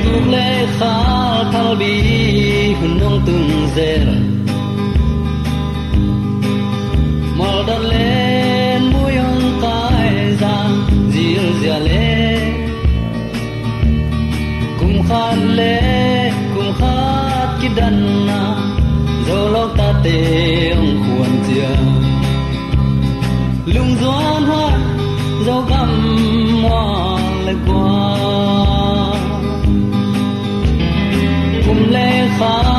tuk 0.03 0.25
le 0.35 0.47
kha 0.77 0.93
thal 1.53 1.71
bi 1.81 1.95
hun 2.79 2.93
nong 3.01 3.19
tung 3.27 4.40
zera 7.41 7.49
mol 7.49 7.59
dan 7.67 7.83
len 7.93 8.83
buyon 8.93 9.41
tai 9.63 10.37
za 10.41 10.55
zir 11.13 11.45
zia 11.61 11.79
le 11.87 12.09
kum 14.79 14.95
khan 15.09 15.39
le 15.59 15.77
kum 16.55 16.69
khat 16.81 17.51
ki 17.61 17.69
dan 17.77 17.97
na 18.29 18.41
tê 20.05 20.71
ông 20.77 21.03
khuôn 21.03 21.33
chia 21.47 21.75
lung 23.75 23.95
doan 24.01 24.43
hoa 24.45 24.79
dấu 25.47 25.61
găm 25.71 25.91
hoa 26.63 27.19
lệ 27.47 27.55
qua. 27.67 28.11
Cùng 31.67 31.91
lệ 31.91 32.29
pha 32.39 32.70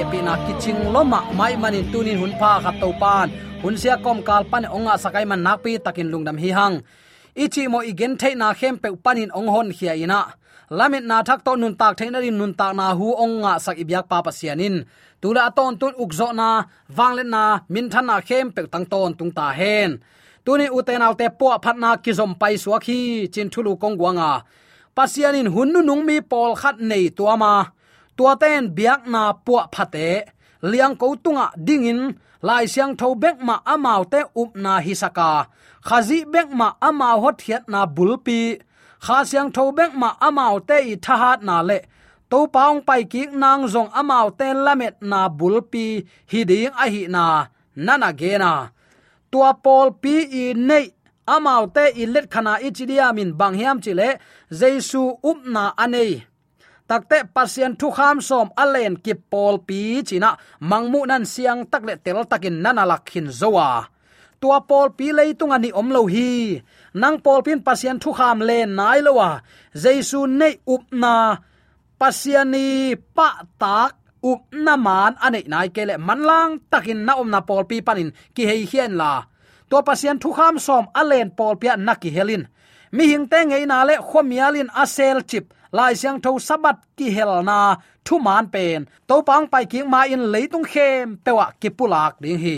to 0.00 0.06
pa 0.06 0.36
kiching 0.46 0.92
loma, 0.92 1.20
mai 1.36 1.56
manin 1.56 1.84
tunin 1.92 2.18
hun 2.20 2.32
pha 2.40 2.60
khat 2.64 2.74
to 2.80 2.88
pan, 3.00 3.28
hun 3.62 3.76
sia 3.76 3.96
kom 4.04 4.22
kal 4.22 4.44
pan 4.50 4.64
onga 4.64 4.98
sakai 4.98 5.24
man 5.26 5.44
nakpi 5.44 5.78
takin 5.84 6.08
lungdam 6.12 6.38
hi 6.40 6.50
hang. 6.58 6.82
Ichi 7.34 7.68
mo 7.68 7.80
igen 7.80 8.16
thei 8.16 8.34
na 8.34 8.54
khem 8.54 8.78
pe 8.82 8.88
panin 9.04 9.30
ong 9.38 9.48
hon 9.54 9.68
khia 9.76 9.94
ina. 10.04 10.20
Lamit 10.70 11.04
na 11.04 11.22
thak 11.22 11.44
to 11.44 11.52
nun 11.56 11.74
tak 11.80 11.92
thein 11.98 12.16
rin 12.24 12.38
nun 12.38 12.54
tak 12.54 12.72
na 12.78 12.94
hu 12.98 13.12
ong 13.24 13.34
nga 13.42 13.52
sak 13.64 13.76
ibyak 13.82 14.08
pa 14.10 14.22
pasianin 14.26 14.76
tula 15.20 15.44
ton 15.56 15.76
tun 15.80 15.94
ukzo 16.02 16.28
na 16.32 16.48
wanglen 16.96 17.28
na, 17.34 17.44
min 17.68 17.88
than 17.92 18.06
na 18.06 18.16
khem 18.28 18.46
pe 18.54 18.62
tang 18.72 18.86
ton 18.92 19.12
tung 19.18 19.32
ta 19.38 19.46
hen. 19.58 19.90
Tuni 20.44 20.66
uten 20.78 21.02
alte 21.06 21.26
po 21.38 21.46
phat 21.64 21.76
na 21.82 21.90
kizom 22.04 22.32
pai 22.40 22.54
suakhi 22.62 23.28
chin 23.32 23.48
thulu 23.52 23.72
kongwanga 23.82 24.30
pasianin 24.96 25.48
hunnu 25.54 25.80
nungmi 25.88 26.16
pol 26.30 26.52
khat 26.60 26.76
nei 26.90 27.04
tuama 27.16 27.52
tua 28.20 28.36
ten 28.36 28.68
biak 28.76 29.08
na 29.12 29.32
puwa 29.32 29.62
phate. 29.72 30.08
Liang 30.70 30.96
ko 31.00 31.16
tunga 31.24 31.46
dingin 31.66 32.00
lai 32.46 32.64
siang 32.72 32.92
tho 33.00 33.08
bek 33.22 33.36
ma 33.48 33.56
amau 33.72 34.02
te 34.12 34.20
up 34.40 34.50
na 34.64 34.72
hisaka. 34.86 35.30
Khazi 35.88 36.18
bek 36.32 36.48
ma 36.58 36.68
amau 36.88 37.16
hot 37.22 37.38
hiat 37.44 37.64
na 37.72 37.80
bulpi. 37.96 38.40
Kha 39.04 39.18
siang 39.30 39.50
tho 39.56 39.72
bek 39.78 39.92
ma 40.00 40.10
amau 40.26 40.54
te 40.68 40.76
i 40.92 40.94
thahat 41.04 41.40
na 41.48 41.56
le. 41.68 41.78
To 42.30 42.38
paung 42.54 42.80
pai 42.88 43.02
ki 43.12 43.22
nang 43.42 43.64
zong 43.72 43.90
amau 44.00 44.28
te 44.38 44.48
lamet 44.64 44.96
na 45.10 45.20
bulpi. 45.38 45.86
Hiding 46.30 46.72
a 46.82 46.86
hi 46.92 47.02
na. 47.14 47.24
Nana 47.86 48.10
ge 48.20 48.32
na. 48.42 48.52
Tua 49.32 49.50
pol 49.64 49.88
pi 50.02 50.14
i 50.42 50.44
nei. 50.68 50.86
Amau 51.34 51.62
te 51.74 51.84
i 52.02 52.04
let 52.14 52.26
khana 52.32 52.52
ichidia 52.66 53.06
min 53.16 53.30
bang 53.38 53.56
hiam 53.60 53.78
chile. 53.84 54.08
Jesu 54.58 55.02
up 55.30 55.38
na 55.54 55.64
anei 55.84 56.29
takte 56.90 57.18
pasien 57.34 57.72
thu 57.80 57.88
kham 57.96 58.16
som 58.28 58.48
alen 58.62 58.94
ki 59.04 59.14
pol 59.30 59.54
pi 59.66 59.80
china, 60.08 60.30
mangmu 60.70 61.00
nan 61.10 61.24
siang 61.32 61.60
takle 61.72 61.94
tel 62.04 62.20
takin 62.30 62.56
nanalak 62.64 63.06
hin 63.12 63.28
zowa. 63.40 63.70
Tua 64.40 64.58
pol 64.68 64.88
pi 64.98 65.06
leitung 65.18 65.54
ani 65.56 65.70
omlo 65.80 66.02
hi. 66.14 66.30
Nang 67.00 67.16
pol 67.24 67.40
pin 67.46 67.60
pasien 67.66 67.96
thu 68.02 68.10
kham 68.18 68.38
le 68.48 68.58
nai 68.78 69.00
lowa. 69.06 69.30
Jesu 69.82 70.20
nei 70.40 70.54
up 70.74 70.84
na. 71.02 71.14
Pasiani 72.00 72.96
pa 73.16 73.28
tak 73.60 73.92
up 74.30 74.42
na 74.64 74.74
man 74.86 75.12
ane 75.24 75.40
nai 75.52 75.68
kele 75.76 75.94
manlang 76.08 76.52
takin 76.72 77.00
na 77.06 77.12
om 77.20 77.28
na 77.30 77.40
pol 77.48 77.64
pi 77.70 77.76
panin 77.86 78.10
ki 78.34 78.42
hei 78.50 78.62
hian 78.70 78.92
la. 79.00 79.12
To 79.70 79.76
pasien 79.88 80.18
thu 80.22 80.30
kham 80.38 80.54
som 80.66 80.84
alen 81.00 81.28
pol 81.38 81.54
pia 81.60 81.74
naki 81.86 82.10
helin. 82.16 82.42
Mi 82.96 83.04
hing 83.10 83.26
te 83.30 83.38
ngei 83.46 83.64
na 83.70 83.84
le 83.88 83.94
khomialin 84.08 84.72
asel 84.82 85.18
chip 85.30 85.46
lai 85.76 85.92
siang 86.00 86.18
tho 86.24 86.30
sabat 86.38 86.76
ki 86.96 87.06
hel 87.16 87.32
na 87.48 87.58
thu 88.04 88.14
man 88.26 88.44
pen. 88.54 88.80
To 89.08 89.16
pang 89.28 89.46
pai 89.52 89.64
king 89.72 89.88
ma 89.92 90.00
in 90.14 90.22
leitung 90.32 90.66
khem 90.72 91.16
pewa 91.24 91.46
ki 91.60 91.70
pulak 91.78 92.14
ding 92.22 92.38
hi. 92.44 92.56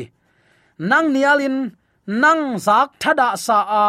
Nang 0.79 1.07
nialin 1.15 1.57
nang 2.07 2.43
zak 2.67 2.89
thada 3.03 3.29
sa 3.47 3.59
a. 3.85 3.87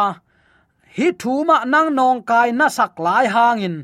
Hi 0.96 1.06
thu 1.20 1.44
ma 1.48 1.56
nang 1.72 1.88
nong 1.98 2.20
kai 2.30 2.48
na 2.58 2.66
sak 2.68 2.92
lai 3.06 3.24
hangin 3.34 3.76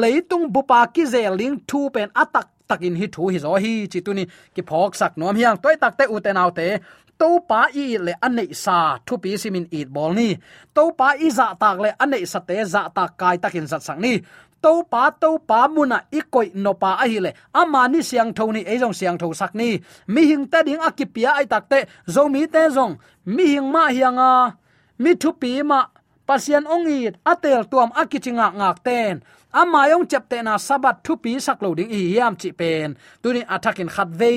leitung 0.00 0.46
bupa 0.54 0.80
ki 0.94 1.04
zeling 1.12 1.56
thu 1.68 1.80
pen 1.94 2.08
atak 2.22 2.46
takin 2.68 2.94
hi 3.00 3.06
thu 3.14 3.22
hi 3.32 3.38
zo 3.44 3.54
hi. 3.64 3.74
Chituni 3.92 4.24
ki 4.54 4.62
phok 4.68 4.92
sak 5.00 5.12
nom 5.18 5.36
hiang 5.40 5.56
toy 5.62 5.74
tak 5.82 5.92
te 5.98 6.04
uten 6.14 6.36
autte 6.44 6.68
to 7.20 7.30
pa 7.48 7.60
i 7.82 7.86
le 8.06 8.12
anei 8.26 8.50
sa 8.64 8.78
thu 9.06 9.14
pi 9.22 9.30
simin 9.42 9.66
eat 9.78 9.88
bol 9.96 10.12
ni. 10.18 10.28
To 10.76 10.82
pa 10.98 11.08
i 11.26 11.28
za 11.38 11.46
tak 11.62 11.76
le 11.84 11.90
anei 12.04 12.24
sa 12.32 12.40
te 12.48 12.56
za 12.72 12.82
tak 12.96 13.10
kai 13.20 13.36
takin 13.42 13.66
zat 13.70 13.82
sang 13.86 14.00
ni 14.04 14.14
to 14.62 14.72
pa 14.92 15.10
to 15.10 15.38
pa 15.48 15.68
muna 15.74 15.98
ikoi 16.18 16.54
no 16.54 16.72
pa 16.82 16.90
a 17.02 17.06
hi 17.10 17.18
le. 17.24 17.30
Ama 17.60 17.88
ni 17.92 18.00
siang 18.02 18.30
tho 18.36 18.44
ni 18.52 18.60
ejong 18.72 18.94
siang 18.98 19.18
tho 19.20 19.32
sak 19.40 19.52
ni. 19.54 19.68
Mi 20.06 20.22
hing 20.30 20.46
ta 20.52 20.62
ding 20.66 20.82
akipia 20.88 21.30
ai 21.38 21.46
takte 21.52 21.78
zo 22.14 22.28
mi 22.28 22.46
te 22.46 22.62
zong. 22.76 22.94
Mi 23.34 23.44
hing 23.52 23.68
ma 23.74 23.82
hianga 23.96 24.30
mi 25.02 25.10
thu 25.22 25.30
pi 25.40 25.62
ma. 25.62 25.80
Pasian 26.26 26.64
ongi 26.74 26.98
atel 27.32 27.62
tuam 27.70 27.90
akichinga 28.00 28.46
ngak 28.58 28.78
ten. 28.86 29.14
Ama 29.60 29.80
yong 29.90 30.06
chấp 30.10 30.24
te 30.30 30.38
na 30.42 30.54
sabat 30.66 30.96
thu 31.04 31.16
pi 31.22 31.32
sak 31.46 31.58
lo 31.62 31.74
ding 31.78 31.90
i 31.90 32.00
yam 32.16 32.34
chi 32.40 32.50
pen. 32.60 32.88
Tuni 33.22 33.40
athakin 33.54 33.90
khat 33.94 34.08
ve 34.20 34.32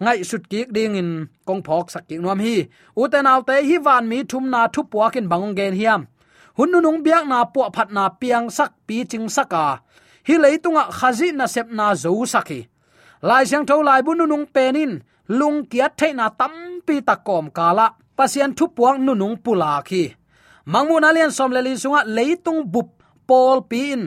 ngai 0.00 0.24
sut 0.30 0.42
ki 0.50 0.60
ding 0.74 0.96
in 1.00 1.10
kong 1.46 1.62
phok 1.66 1.86
sak 1.94 2.04
ki 2.08 2.16
nuam 2.22 2.38
hi. 2.46 2.56
Uten 3.00 3.26
te 3.48 3.56
hi 3.68 3.76
van 3.86 4.08
mi 4.10 4.18
thum 4.30 4.44
na 4.52 4.60
thu 4.74 4.80
puakin 4.90 5.28
bangong 5.30 5.54
gen 5.58 5.74
hiam 5.80 6.00
hunnu 6.58 6.78
nung 6.82 7.00
biak 7.04 7.24
na 7.30 7.38
po 7.52 7.70
phat 7.74 7.88
na 7.96 8.04
piang 8.20 8.50
sak 8.56 8.72
pi 8.86 9.06
ching 9.10 9.28
saka. 9.36 9.64
Hi 10.26 10.34
leitunga 10.42 10.84
khazi 10.98 11.28
na 11.38 11.46
sep 11.54 11.68
na 11.78 11.94
zo 12.02 12.12
saki. 12.32 12.60
Lai 13.28 13.44
siang 13.48 13.64
tho 13.68 13.76
lai 13.88 14.00
bu 14.06 14.12
nung 14.14 14.46
penin, 14.54 14.92
lung 15.38 15.58
kiat 15.70 15.92
theina 15.98 16.26
tampi 16.38 16.96
takom 17.08 17.46
kala. 17.56 17.88
Pasien 18.18 18.50
thu 18.58 18.66
puang 18.76 18.98
nu 19.06 19.12
nung 19.14 19.36
pula 19.44 19.72
khi 19.88 20.04
mangmun 20.72 21.06
alian 21.08 21.30
som 21.36 21.50
le 21.54 21.60
li 21.66 21.72
sunga 21.82 22.00
leitung 22.16 22.60
bup 22.72 22.88
pol 23.28 23.58
pin 23.70 24.00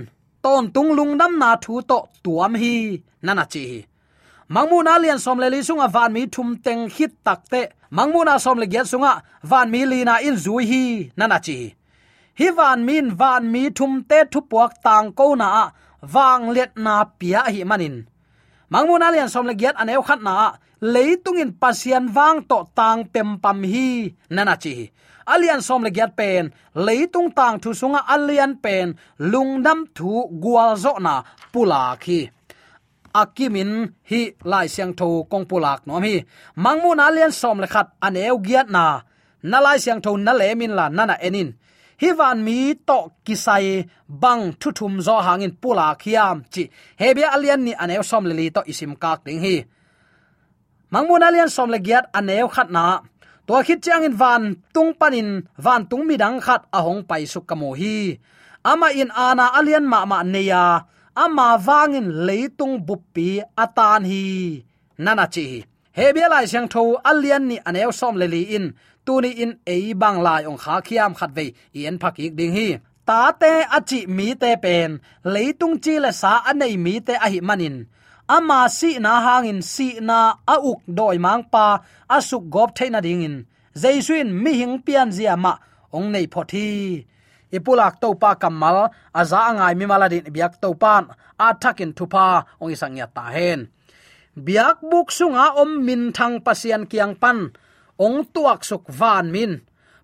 ton 0.43 0.63
tung 0.75 0.91
lung 0.98 1.13
dam 1.20 1.34
na 1.41 1.50
thu 1.63 1.74
to 1.89 2.00
tuam 2.24 2.53
hi 2.62 2.75
nana 3.25 3.46
chi 3.53 3.65
mangmun 4.53 4.91
alian 4.93 5.20
som 5.25 5.38
le 5.41 5.48
li 5.53 5.60
sunga 5.67 5.88
van 5.96 6.12
mi 6.15 6.24
thum 6.34 6.50
teng 6.65 6.84
hit 6.96 7.13
takte 7.25 7.62
mangmu 7.98 8.20
na 8.27 8.36
som 8.43 8.58
le 8.62 8.65
gyat 8.74 8.88
sunga, 8.91 9.13
van 9.50 9.67
mi 9.74 9.81
li 9.91 10.00
na 10.08 10.15
in 10.27 10.36
zui 10.43 10.63
hi 10.72 10.84
nana 11.20 11.38
chi 11.46 11.58
hi 12.39 12.47
van 12.57 12.79
min, 12.88 13.05
van 13.19 13.43
mi, 13.53 13.63
thum 13.77 13.93
te 14.09 14.19
thu 14.31 14.39
puak 14.51 14.71
tang 14.85 15.07
ko 15.17 15.25
na 15.41 15.50
wang 16.13 16.43
let 16.55 16.71
na 16.85 16.95
pia 17.19 17.41
hi 17.53 17.61
manin. 17.69 17.95
Mangmun 18.71 19.05
alian 19.07 19.29
som 19.33 19.45
le 19.50 19.53
giat 19.61 19.75
aneu 19.81 20.01
khat 20.07 20.21
na 20.27 20.35
leitungin 20.93 21.51
pasian 21.61 22.05
wang 22.15 22.38
to 22.50 22.57
tang 22.77 23.01
pem 23.13 23.29
pam 23.43 23.59
hi 23.73 23.88
nana 24.35 24.55
chi 24.63 24.75
alian 25.33 25.61
som 25.67 25.83
le 25.83 25.91
giat 25.97 26.11
pen, 26.19 26.43
leitung 26.85 27.29
tang 27.38 27.55
thu 27.61 27.69
sunga 27.79 28.01
alian 28.15 28.53
pen 28.63 28.88
lungdam 29.31 29.79
thu 29.95 30.11
gwal 30.43 30.71
zo 30.83 30.93
na 31.05 31.13
pula 31.53 31.83
khi 32.03 32.19
akimin 33.21 33.71
hi 34.09 34.21
lai 34.51 34.67
siang 34.73 34.93
tho 35.00 35.07
kong 35.31 35.45
pulak 35.50 35.79
nom 35.88 36.03
hi. 36.07 36.15
Mangmun 36.63 37.00
alian 37.07 37.31
som 37.41 37.57
le 37.63 37.67
khat 37.73 37.88
aneu 38.07 38.38
giat 38.47 38.67
na 38.75 38.85
na 39.51 39.57
lai 39.65 39.77
siang 39.83 40.01
tho 40.03 40.11
na 40.25 40.31
le 40.39 40.47
min 40.59 40.73
la 40.77 40.85
nana 40.97 41.15
enin 41.27 41.50
hiwan 42.01 42.38
mi 42.46 42.74
to 42.88 43.00
kisai 43.25 43.86
bang 44.22 44.43
thu 44.60 44.70
thum 44.77 44.93
zo 45.05 45.15
hangin 45.25 45.53
pula 45.62 45.88
khiam 46.01 46.38
chi. 46.53 46.63
Hebia 47.01 47.27
alian 47.36 47.62
ni 47.65 47.72
aneu 47.84 48.03
som 48.10 48.24
le 48.29 48.34
li 48.39 48.46
to 48.55 48.62
isim 48.72 48.93
kak 49.03 49.20
ding 49.25 49.41
hi. 49.46 49.55
Mangmun 50.93 51.24
alian 51.27 51.50
som 51.55 51.70
le 51.74 51.79
giat 51.88 52.05
aneu 52.17 52.48
khat 52.55 52.70
na. 52.75 52.86
To 53.48 53.53
khit 53.67 53.79
chang 53.86 54.03
in 54.08 54.15
van 54.22 54.43
tung 54.74 54.91
panin, 55.00 55.29
van 55.65 55.81
tung 55.89 56.03
mi 56.08 56.15
dang 56.24 56.39
khat 56.46 56.62
ahong 56.77 57.01
pai 57.10 57.24
su 57.31 57.39
kamo 57.50 57.70
hi. 57.79 57.96
Ama 58.72 58.88
in 59.01 59.10
ana 59.27 59.46
alian 59.60 59.86
ma 59.91 60.00
ma 60.12 60.20
neya 60.34 60.65
ama 61.24 61.48
wangin 61.67 62.08
leitung 62.27 62.75
buppi 62.88 63.29
atan 63.63 64.01
hi. 64.10 64.24
Nana 65.03 65.25
chi 65.34 65.46
hebia 65.98 66.27
lai 66.34 66.46
sang 66.51 66.67
tho 66.74 66.84
alian 67.12 67.43
ni 67.50 67.58
aneu 67.70 67.91
som 68.00 68.15
le 68.22 68.27
li 68.34 68.41
in 68.58 68.65
tuni 69.05 69.31
in 69.43 69.53
ei 69.74 69.93
bang 70.01 70.20
lai 70.25 70.41
ong 70.50 70.60
kha 70.63 70.75
khiam 70.88 71.12
khat 71.20 71.31
ve 71.38 71.46
ien 71.79 71.96
phakik 72.01 72.34
ding 72.39 72.53
hi. 72.58 72.67
Ta 73.08 73.31
te 73.41 73.53
achi 73.77 74.00
mi 74.17 74.27
te 74.41 74.51
pen. 74.63 74.91
Leitung 75.34 75.75
chi 75.84 75.93
le 76.04 76.12
sa 76.21 76.34
anei 76.49 76.75
mi 76.86 76.93
te 77.08 77.13
a 77.25 77.28
hi 77.34 77.39
manin. 77.47 77.78
Ama 78.36 78.60
si 78.78 78.89
na 79.06 79.13
hangin 79.25 79.62
si 79.73 79.88
na 80.10 80.19
a 80.54 80.56
uk 80.69 80.80
doi 80.97 81.17
mang 81.25 81.43
pa. 81.54 81.65
Asuk 82.15 82.43
gop 82.54 82.69
theina 82.78 82.99
ding 83.06 83.23
in. 83.28 83.36
Jaisuin 83.82 84.30
mi 84.43 84.52
hing 84.60 84.75
pian 84.86 85.10
zia 85.17 85.36
ma. 85.43 85.54
Ong 85.95 86.08
nei 86.13 86.28
phothi 86.34 86.67
ipulak 87.58 87.99
to 88.02 88.10
pa 88.21 88.32
kamal 88.41 88.78
aza 89.19 89.39
angai 89.49 89.73
mi 89.80 89.86
maladin 89.91 90.25
biak 90.36 90.54
to 90.62 90.69
pan 90.82 91.04
a 91.45 91.47
thakin 91.62 91.91
thupa. 91.97 92.28
Ong 92.62 92.71
isang 92.75 92.95
ya 92.99 93.08
ta 93.15 93.25
hen. 93.36 93.62
Biak 94.45 94.78
buk 94.89 95.08
sunga 95.17 95.45
om 95.62 95.71
min 95.86 96.04
thang 96.17 96.36
pasian 96.45 96.84
kiang 96.91 97.13
pan 97.21 97.38
ong 98.05 98.19
tuak 98.33 98.59
suk 98.69 98.83
van 98.99 99.31
min. 99.35 99.53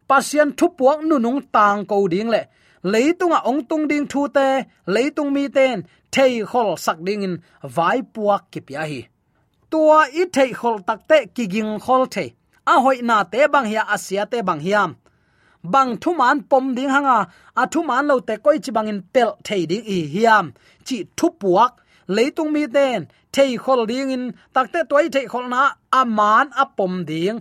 Pasien 0.10 0.49
thu 0.57 0.67
puak 0.77 0.99
nu 1.10 1.15
nung 1.25 1.41
tang 1.55 1.86
ko 1.89 2.07
ding 2.13 2.29
le. 2.33 2.41
Leitunga 2.93 3.39
ong 3.49 3.62
tung 3.69 3.88
ding 3.91 4.05
thu 4.12 4.21
te, 4.38 4.47
leitung 4.93 5.31
mi 5.36 5.43
ten 5.57 5.77
thei 6.13 6.33
khol 6.51 6.69
sak 6.86 6.97
ding 7.07 7.21
in 7.27 7.36
vai 7.75 7.97
puak 8.13 8.41
ki 8.51 8.60
pya 8.67 8.83
hi. 8.91 9.01
Tua 9.71 9.99
i 10.21 10.23
thei 10.36 10.51
khol 10.60 10.77
tak 10.88 10.99
te 11.10 11.17
ki 11.36 11.45
ging 11.53 11.79
khol 11.86 12.05
the. 12.13 12.25
A 12.65 12.73
hoi 12.83 12.97
na 13.01 13.23
te 13.23 13.47
bang 13.53 13.67
hia 13.71 13.83
asia 13.95 14.25
te 14.31 14.41
bang 14.41 14.62
hiam. 14.65 14.89
Bang 15.63 15.91
thu 16.01 16.13
man 16.13 16.38
pom 16.49 16.75
ding 16.75 16.89
hanga, 16.89 17.19
a 17.62 17.63
thu 17.71 17.79
man 17.89 18.07
lo 18.07 18.19
te 18.19 18.36
koi 18.45 18.57
chi 18.63 18.71
bang 18.71 18.88
in 18.88 19.01
pel 19.13 19.31
thei 19.43 19.65
ding 19.65 19.86
i 19.95 19.97
hiam. 20.13 20.45
Chi 20.86 20.97
thu 21.17 21.27
puak 21.41 21.71
leitung 22.15 22.51
mi 22.53 22.63
ten 22.75 22.99
thei 23.33 23.57
khol 23.63 23.81
ding 23.91 24.10
in 24.15 24.23
takte 24.53 24.79
toi 24.89 25.05
thei 25.15 25.25
khol 25.31 25.45
na, 25.53 25.62
a 25.99 26.01
man 26.05 26.47
a 26.62 26.65
pom 26.77 26.93
ding 27.10 27.39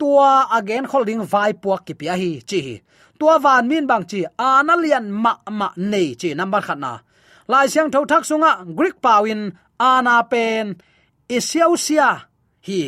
tua 0.00 0.30
again 0.58 0.84
holding 0.90 1.22
vai 1.32 1.52
puak 1.62 1.80
ki 1.86 1.94
pia 2.00 2.14
hi, 2.20 2.30
chi 2.50 2.60
tua 3.18 3.34
van 3.44 3.64
min 3.70 3.84
bang 3.90 4.04
chi 4.10 4.20
analian 4.48 5.06
ma 5.24 5.32
ma 5.58 5.68
nei 5.90 6.08
chi, 6.20 6.28
number 6.38 6.62
khana 6.66 6.92
lai 7.50 7.66
siang 7.72 7.90
tho 7.92 8.00
thak 8.10 8.24
sunga, 8.28 8.50
greek 8.78 8.96
pawin 9.04 9.40
ana 9.90 10.16
pen 10.32 10.66
isiausia 11.36 12.08
hi. 12.66 12.82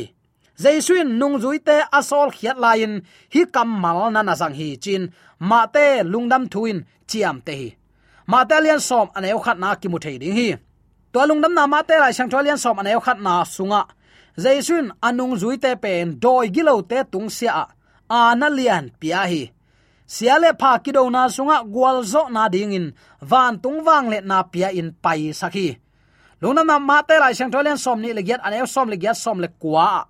Jaisuin 0.62 1.09
nung 1.18 1.37
zuite 1.42 1.77
asol 1.98 2.29
khiat 2.37 2.59
lain 2.64 2.92
hi 3.35 3.42
kamal 3.55 3.98
na 4.14 4.20
na 4.22 4.35
sang 4.40 4.55
hi, 4.59 4.68
chin, 4.85 5.03
ma 5.48 5.61
te 5.75 5.87
lungdam 6.12 6.44
thuin 6.53 6.79
chiam 7.11 7.37
te 7.46 7.53
hi. 7.61 7.68
Ma 8.31 8.44
te 8.48 8.57
lian 8.64 8.81
som 8.88 9.07
aneu 9.16 9.38
khat 9.44 9.59
na 9.62 9.68
ki 9.81 9.88
mu 9.92 9.98
thei 10.05 10.16
ding 10.22 10.37
hi. 10.38 10.48
To 11.12 11.18
lungdam 11.29 11.53
na 11.59 11.66
ma 11.72 11.81
te 11.88 11.94
lai 12.03 12.12
sang 12.16 12.31
tholian 12.33 12.59
som 12.64 12.79
aneu 12.81 13.01
khat 13.07 13.18
na 13.27 13.33
sunga 13.55 13.83
zaisun 14.37 14.92
anung 15.03 15.37
zuite 15.37 15.77
pen, 15.81 16.18
doi 16.21 16.51
gilo 16.51 16.83
te 16.83 17.05
tung 17.11 17.31
sia 17.31 17.66
ana 18.09 18.49
lian 18.49 18.90
pia 19.01 19.27
hi. 19.31 19.53
Siale 20.07 20.53
pha 20.61 20.79
kido 20.79 21.11
na 21.11 21.29
sunga 21.29 21.64
gwalzo 21.64 22.29
na 22.31 22.49
dingin 22.49 22.92
van 23.21 23.61
tung 23.62 23.85
wang 23.87 24.09
le 24.12 24.21
na 24.21 24.42
pia 24.42 24.68
in 24.71 24.92
pai 25.03 25.33
sakhi 25.33 25.79
lungnam 26.42 26.66
na 26.66 26.77
ma 26.79 26.99
te 27.09 27.14
lai 27.23 27.35
sang 27.38 27.53
tholen 27.55 27.79
som 27.79 27.99
ni 28.03 28.11
le 28.12 28.23
giat 28.27 28.42
ane 28.47 28.66
som 28.75 28.88
le 28.90 28.97
giat 29.03 29.16
som 29.25 29.38
le 29.40 29.49
kwa. 29.62 30.07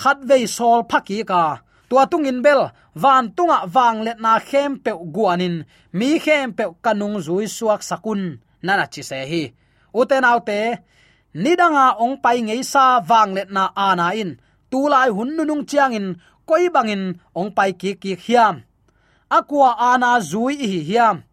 Khat 0.00 0.18
ve 0.28 0.46
sol 0.46 0.80
phaki 0.90 1.18
ka. 1.30 1.42
Tua 1.88 2.06
tung 2.10 2.26
in 2.30 2.40
bel, 2.44 2.62
van 3.02 3.24
tunga 3.36 3.58
wang 3.74 3.98
le 4.06 4.12
na 4.24 4.32
khem 4.48 4.72
pe 4.84 4.92
guanin 5.14 5.56
mi 5.98 6.08
khem 6.24 6.48
pe 6.56 6.64
kanung 6.84 7.18
zui 7.26 7.46
suak 7.56 7.82
sakun 7.88 8.22
nana 8.64 8.86
chi 8.92 9.02
se 9.10 9.18
hi. 9.30 9.42
Uten 10.00 10.24
autte 10.30 10.58
nidanga 11.34 11.96
ong 11.98 12.20
pai 12.22 12.44
ngei 12.44 12.62
sa 12.64 13.00
wang 13.00 13.32
let 13.36 13.48
na 13.50 13.72
ana 13.76 14.12
in. 14.12 14.40
Tu 14.70 14.80
lai 14.88 15.08
hun 15.12 15.36
nu 15.36 15.44
nung 15.44 15.64
chiang 15.68 15.92
in, 15.92 16.16
koi 16.48 16.68
bangin 16.72 17.20
ong 17.34 17.50
pai 17.56 17.72
ki 17.80 18.00
ki 18.02 18.16
hiam. 18.24 18.64
Akwa 19.28 19.76
ana 19.76 20.20
zui 20.20 20.56
hi 20.56 20.80
hiam. 20.88 21.24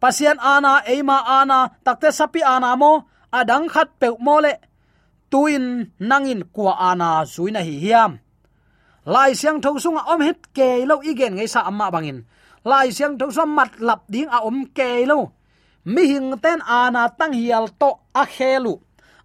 Pasian 0.00 0.38
ana 0.40 0.84
eima 0.84 1.24
ana, 1.24 1.72
takte 1.84 2.12
sapi 2.12 2.40
ana 2.44 2.76
mo, 2.76 3.08
adang 3.32 3.68
khat 3.68 3.88
pe 4.00 4.08
mo 4.20 4.40
le. 4.44 4.54
Tuin 5.30 5.92
nangin 6.00 6.44
kwa 6.54 6.72
ana 6.90 7.24
zui 7.24 7.50
na 7.52 7.60
hi 7.60 7.76
hiam. 7.84 8.12
Lai 9.06 9.32
siang 9.38 9.60
tho 9.62 9.78
sung 9.78 9.96
om 9.96 10.20
het 10.20 10.52
ke 10.56 10.84
lo 10.88 10.98
igen 11.02 11.34
ngei 11.38 11.48
sa 11.48 11.60
amma 11.68 11.90
bangin 11.94 12.26
lai 12.66 12.90
siang 12.90 13.14
thâu 13.18 13.30
som 13.30 13.54
mat 13.54 13.78
lap 13.78 14.02
ding 14.10 14.28
a 14.28 14.38
om 14.42 14.66
ke 14.74 15.06
lo. 15.06 15.30
Mi 15.84 16.02
hing 16.10 16.34
ten 16.42 16.58
ana 16.66 17.08
tang 17.18 17.32
hial 17.32 17.70
to 17.78 17.90
a 18.14 18.26
khelu 18.26 18.74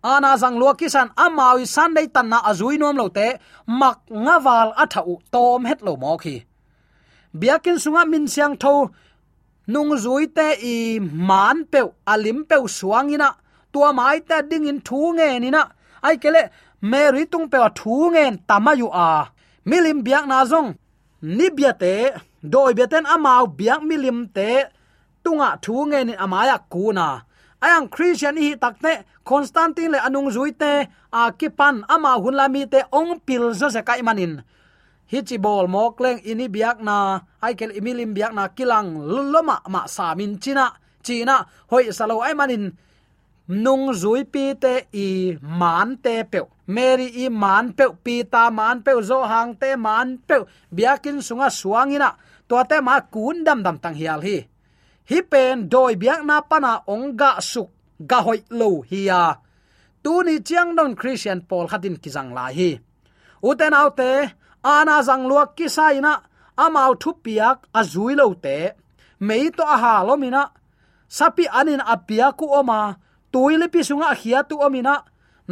ana 0.03 0.37
zang 0.37 0.57
lo 0.61 0.73
kisan 0.73 1.09
amawi 1.15 1.65
san 1.67 1.93
dei 1.95 2.07
tan 2.07 2.29
na 2.29 2.37
azui 2.49 2.77
nom 2.77 2.97
lo 2.97 3.07
te, 3.17 3.27
mak 3.79 3.99
ngawal 4.09 4.69
athau 4.83 5.19
tom 5.33 5.65
het 5.69 5.81
lo 5.81 5.93
mo 5.95 6.17
khi. 6.17 6.35
Biakin 7.39 7.77
sunga 7.83 8.03
min 8.11 8.27
siang 8.27 8.55
tho, 8.63 8.89
nung 9.67 9.93
zui 10.03 10.25
te 10.37 10.47
i 10.73 10.99
man 10.99 11.57
pe 11.71 11.79
alim 12.13 12.39
pe 12.49 12.55
suangina 12.77 13.29
tua 13.71 13.89
mai 13.93 14.19
ta 14.29 14.37
ding 14.49 14.67
in 14.71 14.79
thu 14.87 14.99
nge 15.17 15.27
ni 15.39 15.49
na 15.55 15.63
ai 16.07 16.15
kele 16.23 16.43
mary 16.91 17.23
tung 17.31 17.47
pe 17.51 17.57
thu 17.79 17.93
nge 18.13 18.23
tamayu 18.47 18.87
a. 19.09 19.09
Milim 19.69 19.99
biak 20.05 20.25
na 20.31 20.37
zong, 20.51 20.69
ni 21.37 21.47
biate 21.57 21.93
doi 22.53 22.73
biaten 22.77 23.05
amau 23.15 23.45
biak 23.59 23.81
milim 23.89 24.19
te, 24.35 24.49
tunga 25.23 25.49
thu 25.63 25.75
nge 25.89 25.99
ni 26.07 26.13
amaya 26.23 26.57
kuna 26.71 27.07
ayang 27.61 27.87
christian 27.93 28.35
hi 28.41 28.57
takte 28.57 29.05
constantine 29.23 29.93
le 29.93 29.99
anung 30.01 30.33
zuite 30.33 30.89
a 31.13 31.21
kipan 31.31 31.85
ama 31.85 32.17
hunlami 32.17 32.65
te 32.65 32.81
ong 32.89 33.21
pil 33.21 33.53
zo 33.53 33.69
se 33.69 33.81
kai 33.85 34.01
manin. 34.01 34.41
Hi 35.11 35.19
chi 35.27 35.37
bol 35.37 35.67
mok 35.67 35.99
leng 36.01 36.19
ini 36.23 36.47
biak 36.47 36.81
na, 36.81 37.19
ai 37.43 37.53
kel 37.53 37.75
imilim 37.75 38.15
biak 38.17 38.33
na 38.33 38.49
kilang 38.57 39.05
loma 39.05 39.61
ma 39.69 39.85
samin 39.85 40.39
china 40.41 40.73
china 41.05 41.45
hoi 41.69 41.93
salo 41.93 42.25
ai 42.25 42.33
manin. 42.33 42.73
Nung 43.51 43.91
zui 43.91 44.23
pi 44.23 44.55
te 44.55 44.87
i 44.95 45.35
man 45.41 45.97
te 45.99 46.23
pe 46.23 46.39
mary 46.71 47.07
i 47.23 47.29
man 47.29 47.73
pe 47.77 47.85
pi 48.03 48.23
ta 48.23 48.49
man 48.49 48.79
pe 48.85 48.91
zo 49.03 49.27
hang 49.27 49.59
te 49.59 49.75
man 49.75 50.17
pe 50.27 50.47
biakin 50.71 51.19
sunga 51.21 51.49
suangina. 51.51 52.15
To 52.47 52.63
te 52.63 52.79
ma 52.81 52.95
kun 53.13 53.43
dam 53.43 53.59
dam 53.63 53.77
tang 53.83 53.95
hial 53.95 54.21
hi 54.23 54.50
hi 55.11 55.19
pen 55.31 55.67
doi 55.71 55.93
biak 56.01 56.21
na 56.29 56.35
pana 56.49 56.73
onga 56.93 57.31
suk 57.51 57.69
ga 58.09 58.19
hoi 58.25 58.39
lo 58.59 58.69
hiya 58.89 59.21
tu 60.03 60.13
ni 60.25 60.35
chiang 60.47 60.71
don 60.77 60.95
christian 60.99 61.39
paul 61.49 61.65
khatin 61.71 61.95
kizang 62.01 62.31
la 62.37 62.45
hi. 62.57 62.69
Uten 63.49 63.73
autte 63.73 64.11
ana 64.63 64.95
zang 65.07 65.23
luak 65.29 65.49
ki 65.57 65.67
saina 65.75 66.13
amau 66.63 66.91
thu 67.01 67.09
piak 67.23 67.57
azui 67.79 68.13
lo 68.19 68.25
te. 68.43 68.57
Mei 69.27 69.45
to 69.57 69.63
a 69.75 69.77
ha 69.83 69.93
mina 70.23 70.43
sapi 71.17 71.45
anin 71.59 71.81
apia 71.93 72.27
ku 72.39 72.45
oma 72.59 72.79
tuile 73.31 73.67
pi 73.73 73.81
sunga 73.87 74.09
khia 74.19 74.39
tu 74.49 74.55
omina 74.65 74.95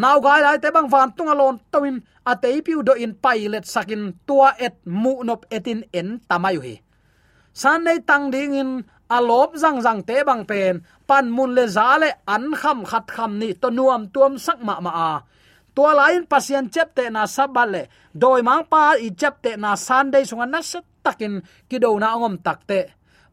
naw 0.02 0.18
gai 0.26 0.42
lai 0.46 0.58
te 0.64 0.68
bang 0.76 0.90
van 0.94 1.10
tunga 1.16 1.36
lon 1.40 1.56
tawin 1.72 1.98
atei 2.32 2.58
piu 2.66 2.80
do 2.88 2.94
in 3.04 3.14
pilot 3.24 3.66
sakin 3.74 4.04
tua 4.28 4.50
et 4.66 4.76
mu 5.02 5.14
nop 5.28 5.42
etin 5.56 5.82
en 6.00 6.10
tamayu 6.30 6.62
hi. 6.68 6.76
San 7.62 7.84
nei 7.86 8.00
tang 8.10 8.26
ding 8.34 8.54
in 8.62 8.72
alop 9.10 9.50
zang 9.62 9.80
zang 9.86 10.02
te 10.08 10.24
bang 10.28 10.44
pen 10.50 10.74
pan 11.10 11.26
mun 11.36 11.52
le 11.58 11.66
za 11.76 11.98
le 12.02 12.10
an 12.36 12.46
kham 12.60 12.80
khat 12.90 13.06
kham 13.16 13.32
ni 13.42 13.50
to 13.62 13.68
nuam 13.78 14.04
tuam 14.14 14.34
sak 14.46 14.60
ma 14.68 14.76
ma 14.86 14.92
a 15.10 15.12
tua 15.76 15.92
lain 16.00 16.24
pasien 16.32 16.66
chep 16.74 16.90
te 16.98 17.04
na 17.16 17.24
sabale 17.36 17.84
doi 18.22 18.42
mang 18.48 18.64
pa 18.72 18.82
i 19.08 19.10
chep 19.20 19.36
te 19.44 19.52
na 19.64 19.72
sunday 19.76 20.24
sunga 20.30 20.46
na 20.54 20.60
sat 20.72 20.86
takin 21.04 21.34
kido 21.70 21.90
na 22.00 22.10
ngom 22.20 22.36
takte 22.46 22.80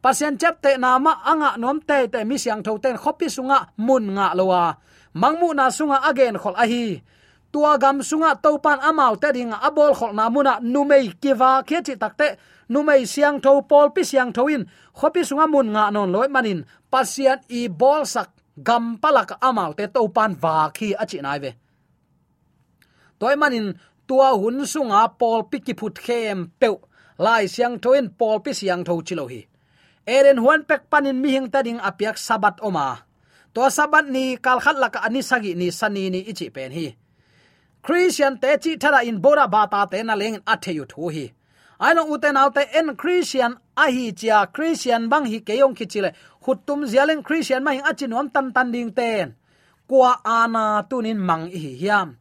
pasien 0.03 0.35
chep 0.41 0.57
te 0.65 0.71
na 0.83 0.91
ma 1.05 1.13
anga 1.31 1.51
nom 1.63 1.79
te 1.89 1.99
te 2.13 2.21
mi 2.29 2.37
siang 2.43 2.63
tho 2.67 2.73
ten 2.85 2.97
khopi 3.03 3.27
sunga 3.37 3.59
mun 3.87 4.05
nga 4.17 4.29
lowa 4.39 4.61
à. 4.69 4.71
mangmu 5.17 5.57
na 5.57 5.73
sunga 5.73 6.05
again 6.05 6.37
khol 6.37 6.55
a 6.57 6.65
hi. 6.69 7.01
Tua 7.53 7.79
gam 7.79 8.05
sunga 8.05 8.37
topan 8.37 8.79
amau 8.85 9.17
te 9.17 9.33
ding 9.33 9.53
abol 9.53 9.93
khol 9.99 10.13
na 10.13 10.29
muna 10.29 10.61
numei 10.61 11.09
kiwa 11.23 11.65
khe 11.69 11.79
chi 11.87 11.95
takte 12.03 12.29
numei 12.73 13.07
siang 13.07 13.41
tho 13.45 13.63
pol 13.71 13.89
pi 13.95 14.03
siang 14.11 14.33
tho 14.37 14.43
in. 14.55 14.67
Khopi 14.99 15.21
sunga 15.29 15.47
mun 15.53 15.69
nga 15.75 15.91
non 15.91 16.13
loi 16.15 16.29
manin. 16.29 16.65
Pasian 16.93 17.39
i 17.49 17.69
bol 17.69 18.03
sak 18.07 18.31
gam 18.63 18.99
palak 19.03 19.31
amal, 19.49 19.75
te 19.79 19.87
to 19.95 20.09
pan 20.17 20.33
wa 20.43 20.71
khi 20.77 20.95
achi 21.03 21.19
nai 21.21 21.39
ve. 21.39 21.51
Toy 23.21 23.35
manin 23.37 23.67
tua 24.09 24.29
hun 24.41 24.67
sunga 24.73 25.03
pol 25.21 25.41
pi 25.51 25.59
ki 25.67 25.75
phut 25.79 25.97
khem 26.07 26.39
pe 26.61 26.69
lai 27.19 27.47
siang 27.55 27.79
tho 27.83 27.91
in 27.99 28.09
pol 28.19 28.41
pi 28.45 28.53
siang 28.53 28.83
tho 28.85 28.95
chilo 29.07 29.27
hi. 29.33 29.41
Eren 30.07 30.39
huan 30.39 30.63
pek 30.69 30.83
panin 30.91 31.21
mi 31.23 31.31
hing 31.35 31.49
tading 31.51 31.81
apiak 31.89 32.17
sabat 32.27 32.57
oma. 32.63 32.87
To 33.55 33.61
sabat 33.77 34.07
ni 34.15 34.37
kal 34.37 34.61
khat 34.65 34.77
laka 34.83 35.01
ani 35.07 35.21
sagi 35.23 35.53
ni 35.55 35.71
sani 35.71 36.11
ni 36.11 36.21
ichi 36.31 36.47
pen 36.51 36.73
hi. 36.73 36.87
Christian 37.83 38.39
te 38.43 38.51
chi 38.63 38.77
thara 38.83 39.01
in 39.09 39.19
bora 39.25 39.47
bata 39.49 39.81
te 39.91 39.99
na 40.03 40.15
leng 40.15 40.39
atheyu 40.53 40.85
thu 40.93 41.09
hi 41.15 41.27
aino 41.79 42.03
uten 42.09 42.37
autte 42.37 42.63
en 42.73 42.97
christian 42.97 43.57
a 43.77 43.87
hi 43.91 44.13
chia. 44.13 44.47
Christian 44.47 45.09
bang 45.09 45.27
hi 45.27 45.41
keyong 45.41 45.75
khichile 45.77 46.13
hutum 46.45 46.87
zialen 46.87 47.23
christian 47.23 47.65
mai 47.65 47.81
achin 47.81 48.13
om 48.13 48.29
tan 48.31 48.53
tan 48.53 48.73
ding 48.73 48.93
ten. 48.93 49.35
Kwa 49.89 50.21
ana 50.25 50.83
tunin 50.89 51.19
mang 51.19 51.47
hi 51.51 51.77
hiam. 51.81 52.17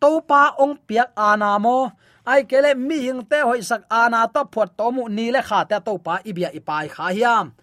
To 0.00 0.20
pa 0.20 0.54
ong 0.58 0.76
piak 0.86 1.12
ana 1.16 1.58
mo. 1.58 1.90
Ai 2.26 2.42
kele 2.44 2.74
mi 2.74 2.98
hing 3.06 3.22
te 3.30 3.40
hoi 3.46 3.62
sak 3.62 3.86
ana 3.90 4.26
to 4.34 4.42
phot 4.52 4.76
to 4.76 4.90
mu 4.90 5.08
ni 5.08 5.30
le 5.30 5.40
kha 5.48 5.64
te 5.64 5.78
to 5.86 5.98
pa 5.98 6.18
ibia 6.24 6.50
ipai 6.50 6.88
kha 6.90 7.14
hiam. 7.16 7.54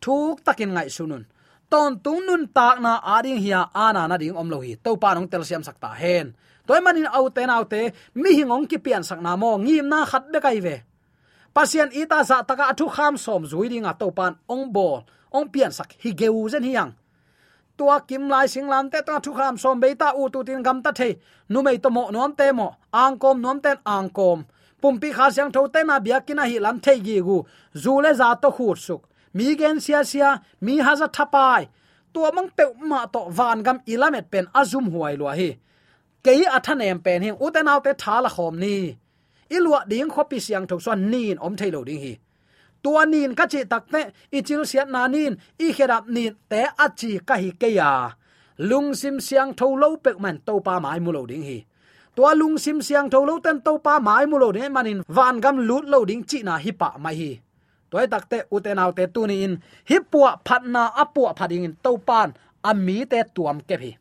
Thuk 0.00 0.44
takin 0.46 0.72
ngai 0.74 0.88
sunun. 0.88 1.24
Ton 1.70 1.98
tung 2.04 2.22
nun 2.26 2.46
tak 2.52 2.80
na 2.84 3.00
ading 3.16 3.40
hiya 3.42 3.72
ana 3.74 4.06
na 4.06 4.16
ding 4.16 4.36
om 4.36 4.48
lo 4.52 4.60
hi. 4.60 4.76
To 4.84 4.96
pa 4.96 5.14
nong 5.14 5.28
tel 5.28 5.44
siam 5.44 5.62
sakta 5.66 5.90
hen. 6.02 6.36
Toy 6.66 6.80
manin 6.80 7.10
au 7.10 7.26
te 7.34 7.42
nau 7.46 7.64
te 7.64 7.90
mi 8.14 8.30
hingong 8.38 8.70
ki 8.70 8.78
pian 8.78 9.02
sak 9.02 9.20
na 9.20 9.36
mo. 9.36 9.58
Ngim 9.58 9.88
na 9.88 10.06
khat 10.06 10.30
be 10.32 10.38
kai 10.40 10.60
ve 10.60 10.76
pasian 11.54 11.90
ita 11.92 12.22
za 12.24 12.42
taka 12.42 12.64
athu 12.72 12.86
kham 12.88 13.16
som 13.16 13.42
zui 13.44 13.68
dinga 13.72 13.92
to 14.00 14.10
pan 14.10 14.34
ong 14.48 14.72
bol, 14.72 15.04
ong 15.36 15.48
pian 15.52 15.72
sak 15.72 15.90
hi 16.02 16.10
geu 16.20 16.48
zen 16.48 16.62
hiang. 16.62 16.92
Tua 17.76 18.00
kim 18.08 18.28
lai 18.28 18.46
sing 18.46 18.68
lam 18.68 18.90
te 18.90 19.00
ta 19.06 19.18
thu 19.24 19.32
kham 19.38 19.56
som 19.58 19.80
be 19.80 19.94
ta 19.94 20.12
u 20.20 20.28
tu 20.32 20.44
tin 20.44 20.62
gam 20.62 20.82
ta 20.82 20.90
the. 20.92 21.16
Nu 21.48 21.62
mei 21.62 21.78
to 21.78 21.90
mo 21.90 22.10
nom 22.10 22.32
te 22.32 22.52
mo, 22.52 22.68
ang 22.92 23.18
kom 23.18 23.40
nom 23.40 23.60
ten 23.60 23.76
ang 23.86 24.08
kom. 24.10 24.44
Pum 24.80 24.98
pi 25.00 25.12
kha 25.12 25.30
siang 25.30 25.52
tho 25.52 25.68
te 25.68 25.84
na 25.84 25.98
bia 25.98 26.20
kina 26.20 26.44
hi 26.50 26.58
lam 26.58 26.80
thei 26.80 26.98
gi 27.06 27.20
gu. 27.20 27.38
Zu 27.82 28.00
le 28.00 28.14
za 28.14 28.34
to 28.42 28.50
khut 28.50 28.78
suk. 28.78 29.02
Mi 29.34 29.56
gen 29.56 29.80
sia 29.80 30.04
sia, 30.04 30.42
mi 30.60 30.78
ha 30.78 30.94
za 30.96 31.06
thapai 31.06 31.68
tua 32.12 32.30
mang 32.32 32.48
pe 32.56 32.64
ma 32.90 33.06
to 33.06 33.20
van 33.38 33.62
gam 33.62 33.78
ilamet 33.92 34.30
pen 34.30 34.46
azum 34.60 34.86
huai 34.92 35.16
lo 35.20 35.26
hi. 35.38 35.50
Kei 36.24 36.44
athanem 36.56 36.98
pen 37.04 37.22
hi, 37.22 37.30
u 37.44 37.46
te 37.54 37.60
naw 37.62 37.80
te 37.84 37.92
khom 38.34 38.54
ni 38.62 38.96
ilwa 39.56 39.80
ding 39.90 40.10
khopi 40.14 40.38
siang 40.46 40.66
tho 40.70 40.76
so 40.84 40.94
nin 40.94 41.36
om 41.46 41.54
thailo 41.60 41.80
ding 41.88 42.00
hi. 42.04 42.14
Tua 42.82 43.02
nin 43.12 43.34
ka 43.38 43.44
chi 43.52 43.60
takte 43.72 44.00
ichil 44.38 44.62
siat 44.70 44.88
na 44.94 45.02
nin 45.14 45.32
i 45.64 45.68
kherap 45.76 46.04
nin 46.14 46.32
te 46.50 46.62
achi 46.84 47.10
ka 47.28 47.34
hi 47.42 47.50
ke 47.60 47.68
ya. 47.78 47.90
Lung 48.58 48.88
sim 49.00 49.16
siang 49.26 49.50
tho 49.58 49.66
lo 49.82 49.88
pek 50.04 50.16
man 50.24 50.36
to 50.46 50.54
pa 50.66 50.74
mai 50.84 50.98
mu 51.04 51.10
lo 51.16 51.22
ding 51.30 51.44
hi. 51.48 51.58
Tua 52.16 52.30
lung 52.40 52.56
sim 52.64 52.78
siang 52.86 53.10
tho 53.12 53.24
lo 53.28 53.34
ten 53.44 53.60
to 53.66 53.72
pa 53.84 53.94
mai 54.06 54.24
mu 54.30 54.36
lo 54.42 54.48
ding 54.56 54.72
manin 54.76 54.98
van 55.16 55.40
gam 55.44 55.56
lut 55.68 55.84
lo 55.92 56.04
ding 56.04 56.22
chi 56.30 56.38
na 56.42 56.54
hi 56.64 56.72
pa 56.80 56.88
mai 57.04 57.14
hi. 57.20 57.30
Toy 57.90 58.06
takte 58.12 58.38
uten 58.54 58.78
te 58.96 59.04
tu 59.14 59.26
ni 59.26 59.36
in, 59.44 59.54
hi 59.88 59.96
puwa 60.10 60.30
phatna 60.46 60.82
apua 61.02 61.30
phading 61.38 61.64
in 61.64 61.74
to 61.84 61.90
pan 62.08 62.28
ami 62.64 63.04
te 63.04 63.18
tuam 63.34 63.60
ke 63.68 63.76
hi 63.82 63.92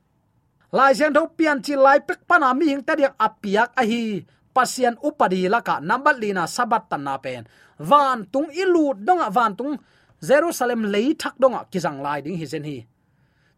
lai 0.71 0.95
siang 0.95 1.13
tho 1.13 1.27
pian 1.37 1.59
chi 1.65 1.75
lai 1.75 1.99
pek 1.99 2.19
pana 2.27 2.53
mi 2.53 2.65
hing 2.71 2.83
ta 2.87 2.95
diak 2.95 3.15
apiak 3.19 3.69
a 3.75 3.83
hi 3.83 4.23
pasian 4.55 4.95
upadi 5.01 5.49
laka 5.49 5.79
number 5.79 6.13
lina 6.13 6.47
sabat 6.47 6.87
tan 6.89 7.03
na 7.03 7.17
pen. 7.17 7.47
Van 7.79 8.27
tung 8.31 8.47
ilu 8.53 8.93
donga, 8.93 9.27
van 9.31 9.55
tung 9.55 9.79
jerusalem 10.21 10.85
lei 10.93 11.15
thak 11.17 11.35
donga 11.41 11.65
kizang 11.71 11.99
lai 12.03 12.21
ding 12.21 12.37
hi 12.37 12.45
zen 12.45 12.63
hi. 12.63 12.85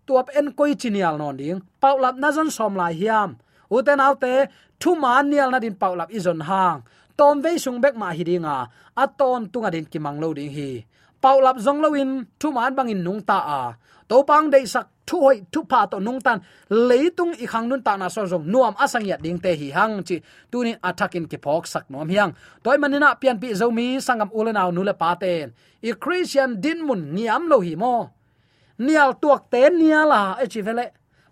Tuap 0.06 0.30
en 0.36 0.52
koi 0.58 0.76
chinial 0.76 1.18
non 1.18 1.38
ding 1.38 1.60
paulap 1.82 2.16
nazan 2.16 2.50
som 2.52 2.76
lai 2.76 2.94
hiam. 2.94 3.36
Uten 3.74 4.00
autte, 4.00 4.48
thu 4.80 4.96
man 4.96 5.30
nial 5.30 5.50
na 5.52 5.60
din 5.60 5.76
paulap 5.76 6.10
izon 6.14 6.42
hang. 6.46 6.84
Tom 7.18 7.42
ve 7.42 7.58
sung 7.58 7.82
bek 7.82 7.96
ma 7.98 8.10
hi 8.14 8.24
dinga 8.24 8.70
aton 8.98 9.50
tunga 9.52 9.70
din 9.74 9.86
kimang 9.86 10.18
lo 10.22 10.34
ding 10.34 10.50
hi. 10.50 10.86
Paulap 11.22 11.58
zong 11.58 11.80
loin 11.82 12.26
thu 12.40 12.52
man 12.52 12.76
bangin 12.78 13.02
nung 13.04 13.22
ta 13.22 13.40
a. 13.40 13.62
To 14.10 14.24
pang 14.28 14.52
dei 14.54 14.66
sak 14.66 14.93
thu 15.08 15.22
hoi 15.22 15.38
thu 15.52 15.64
pa 15.72 15.86
to 15.92 16.00
nung 16.00 16.22
tan, 16.22 16.40
leitung 16.70 17.34
i 17.44 17.46
khang 17.46 17.68
nun 17.70 17.82
ta 17.82 17.98
na 17.98 18.08
so 18.10 18.22
zong 18.26 18.46
nuam 18.54 18.74
asang 18.84 19.06
ya 19.06 19.18
ding 19.24 19.40
te 19.44 19.52
hi 19.56 19.68
hang 19.78 20.04
chi. 20.08 20.18
Tu 20.52 20.64
ni 20.64 20.72
attack 20.84 21.16
in 21.16 21.26
ki 21.32 21.38
phok 21.38 21.64
sak 21.68 21.86
nom 21.92 22.10
hiang. 22.10 22.32
Toy 22.64 22.78
manina 22.78 23.10
pian 23.22 23.38
pi 23.42 23.48
zomi 23.60 23.88
sangam 24.06 24.30
ulenaw 24.38 24.70
nule 24.76 24.94
pa 25.02 25.16
ten. 25.16 25.54
I 25.84 25.92
christian 26.04 26.62
din 26.64 26.80
mun 26.88 27.02
niam 27.16 27.44
lo 27.52 27.58
hi 27.60 27.76
mo. 27.76 27.96
Nial 28.80 29.12
tuak 29.22 29.52
te 29.52 29.70
niala 29.70 30.22
e 30.44 30.46
chi 30.48 30.62
vele. 30.62 30.86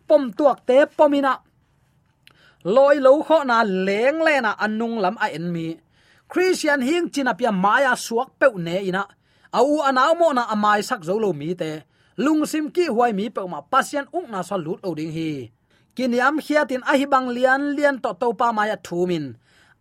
Pom 0.08 0.32
tuak 0.38 0.60
te 0.68 0.78
pomina. 0.98 1.34
Loi 2.64 2.98
lo 3.06 3.12
kho 3.28 3.38
na 3.50 3.64
leng 3.64 4.20
le 4.26 4.36
na 4.42 4.52
anung 4.66 4.98
lam 5.04 5.16
a 5.26 5.28
en 5.38 5.48
mi. 5.54 5.68
Christian 6.32 6.82
hing 6.82 7.10
china 7.14 7.34
pia 7.34 7.52
maya 7.52 7.94
suak 7.96 8.30
pe 8.40 8.48
ne 8.56 8.76
ina. 8.90 9.04
Au 9.54 9.82
anaw 9.84 10.14
mo 10.20 10.28
na 10.34 10.44
amai 10.54 10.82
sak 10.84 11.04
zo 11.04 11.16
lo 11.20 11.34
mi 11.34 11.56
te 11.56 11.91
lungsim 12.24 12.66
ki 12.76 12.86
huai 12.96 13.12
mi 13.18 13.26
pe 13.36 13.42
ma 13.54 13.60
pasien 13.72 14.06
ung 14.18 14.28
na 14.34 14.40
sa 14.50 14.56
lut 14.66 14.80
oding 14.90 15.14
hi. 15.18 15.32
Kiniam 15.96 16.36
khiatin 16.46 16.86
ahi 16.92 17.06
bang 17.12 17.28
lian 17.36 17.62
lian 17.78 17.96
to 18.04 18.12
to 18.22 18.28
pa 18.40 18.48
ma 18.56 18.64
ya 18.72 18.78
thumin 18.88 19.26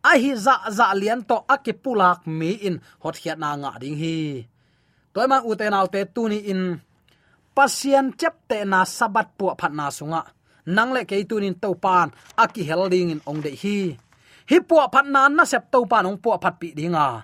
ahi 0.02 0.30
za 0.36 0.54
za 0.68 0.86
lian 1.00 1.20
to 1.28 1.36
akipulak 1.54 2.24
mi 2.26 2.50
in 2.68 2.80
hot 3.02 3.16
khiat 3.20 3.38
na 3.38 3.56
nga 3.60 3.70
ding 3.82 3.98
hi. 4.02 4.44
Toy 5.12 5.26
ma 5.30 5.38
u 5.48 5.52
te 5.58 5.66
naw 5.70 5.86
te 5.92 6.00
tu 6.14 6.22
ni 6.32 6.38
in. 6.52 6.62
Pasien 7.56 8.06
chep 8.20 8.34
te 8.50 8.58
na 8.64 8.80
sabat 8.86 9.28
pu 9.38 9.44
phat 9.60 9.72
na 9.78 9.86
sunga. 9.90 10.22
Nang 10.76 10.90
le 10.94 11.02
ke 11.08 11.16
tu 11.30 11.36
nin 11.40 11.56
to 11.62 11.70
pan 11.84 12.08
aki 12.42 12.62
helding 12.68 13.10
in 13.14 13.20
ong 13.30 13.40
de 13.44 13.52
hi 13.62 13.78
hi 14.50 14.58
puwa 14.58 14.90
phat 14.92 15.06
na 15.06 15.28
na 15.30 15.44
sep 15.46 15.70
to 15.70 15.86
pa 15.90 16.02
nong 16.02 16.18
puwa 16.22 16.36
phat 16.42 16.54
pi 16.60 16.68
dinga 16.78 17.22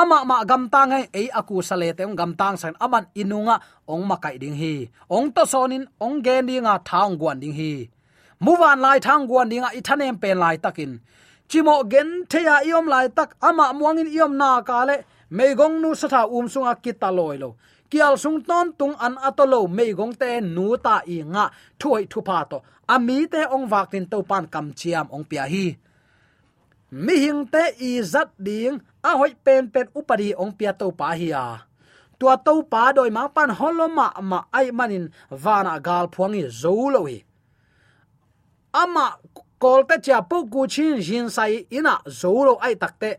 ama 0.00 0.18
ma 0.28 0.44
gam 0.44 0.68
tang 0.68 0.92
ai 0.92 1.04
e 1.20 1.24
aku 1.38 1.64
sale 1.68 1.88
te 1.96 2.04
gam 2.20 2.32
tang 2.40 2.56
san 2.60 2.74
aman 2.84 3.04
inunga, 3.20 3.56
ong 3.88 4.04
makai 4.10 4.36
ding 4.42 4.56
hi. 4.60 4.74
Ong 5.08 5.32
to 5.32 5.42
sonin, 5.52 5.84
ong 6.04 6.20
gen 6.24 6.46
dinga 6.48 6.74
thang 6.84 7.16
guan 7.20 7.40
ding 7.40 7.56
hi. 7.56 7.88
Muwan 8.44 8.78
lai 8.84 8.98
thang 9.06 9.24
guan 9.28 9.48
dinga 9.48 9.72
ithanem 9.78 10.20
pen 10.20 10.36
lai 10.42 10.56
takin. 10.64 11.00
Chimo 11.48 11.74
gen 11.92 12.08
theya 12.30 12.56
iom 12.68 12.86
lai 12.92 13.08
tak, 13.08 13.30
ama 13.40 13.72
muangin 13.78 14.12
iom 14.16 14.32
na 14.36 14.60
ka 14.68 14.84
le 14.88 14.96
meigong 15.32 15.80
nu 15.80 15.90
satha 16.00 16.22
um 16.36 16.46
sunga 16.52 16.74
kitaloi 16.84 17.36
lo. 17.42 17.50
Kial 17.90 18.14
sung 18.22 18.44
ton 18.48 18.66
tung 18.78 18.94
an 19.00 19.14
atolo 19.28 19.60
meigong 19.78 20.12
te 20.20 20.40
nu 20.40 20.76
ta 20.76 21.00
i 21.14 21.16
nga, 21.32 21.44
thuai 21.80 22.04
thupa 22.12 22.38
to. 22.50 22.58
Ami 22.94 23.24
te 23.32 23.40
ong 23.54 23.64
wak 23.72 23.86
tin 23.92 24.04
to 24.12 24.18
pan 24.30 24.44
kam 24.52 24.66
chiam 24.78 25.06
ong 25.14 25.24
pia 25.24 25.44
hi 25.48 25.66
mi 26.90 27.16
hing 27.24 27.46
te 27.50 27.62
i 27.80 28.02
zat 28.02 28.30
ding, 28.38 28.80
a 29.02 29.16
hoi 29.18 29.34
pen 29.44 29.70
pen 29.70 29.86
upari 29.94 30.34
ong 30.34 30.52
pia 30.58 30.72
to 30.72 30.90
pa 30.92 31.14
hi 31.18 31.30
a. 31.32 31.66
Tua 32.18 32.36
to 32.38 32.62
pa 32.62 32.92
doi 32.92 33.10
ma 33.10 33.28
pan 33.28 33.50
holoma 33.50 34.10
ma 34.22 34.44
ai 34.52 34.70
manin 34.70 35.10
vana 35.30 35.80
gal 35.80 36.08
phuangi 36.08 36.44
zolo 36.48 37.04
hi. 37.08 37.18
Ama 38.72 39.06
kolte 39.58 40.00
cha 40.02 40.20
pu 40.20 40.48
ku 40.52 40.66
chin 40.66 41.00
jin 41.00 41.30
sai 41.30 41.66
ina 41.70 42.00
zolo 42.06 42.56
ai 42.60 42.74
takte 42.74 43.10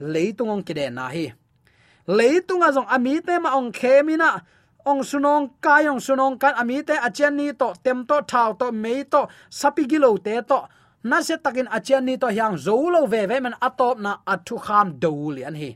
leitung 0.00 0.50
ong 0.54 0.62
kide 0.62 0.86
na 0.92 1.08
hi. 1.08 1.26
Leitung 2.06 2.62
azong 2.62 2.88
ami 2.88 3.20
te 3.20 3.38
ma 3.38 3.56
ong 3.58 3.72
khemina 3.72 4.30
ong 4.86 5.04
sunong 5.04 5.60
kai, 5.60 5.86
ong 5.88 6.00
sunong 6.00 6.40
kan 6.40 6.54
ami 6.56 6.82
te 6.82 6.96
achen 6.96 7.36
ni 7.36 7.52
to, 7.52 7.74
tem 7.84 8.06
to 8.08 8.22
thao 8.24 8.56
to, 8.58 8.72
mei 8.72 9.04
to 9.04 9.28
sapigilo 9.50 10.16
te 10.22 10.40
to 10.42 10.60
na 11.04 11.22
se 11.22 11.36
takin 11.36 11.68
achian 11.68 12.04
ni 12.04 12.18
to 12.18 12.28
hyang 12.28 12.56
zolo 12.56 13.06
ve 13.06 13.26
ve 13.26 13.40
man 13.40 13.54
atop 13.60 13.96
na 13.98 14.12
athu 14.26 14.56
kham 14.58 14.98
doli 15.02 15.42
an 15.44 15.54
hi. 15.54 15.70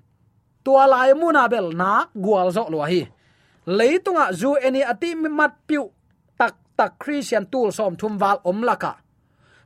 Tua 0.65 0.85
lai 0.87 1.13
mu 1.15 1.33
na 1.33 1.49
bel 1.49 1.73
na 1.73 1.91
gwal 2.15 2.49
zo 2.57 2.69
lo 2.69 2.85
hi. 2.85 3.03
Leitunga 3.67 4.33
zu 4.33 4.57
eni 4.67 4.81
ati 4.85 5.15
mi 5.15 5.29
mat 5.29 5.53
piu 5.69 5.89
tak 6.39 6.55
tak 6.77 6.99
christian 6.99 7.45
tool 7.53 7.73
som 7.73 7.97
thum 7.97 8.19
wal 8.19 8.39
om 8.45 8.61
laka 8.63 9.05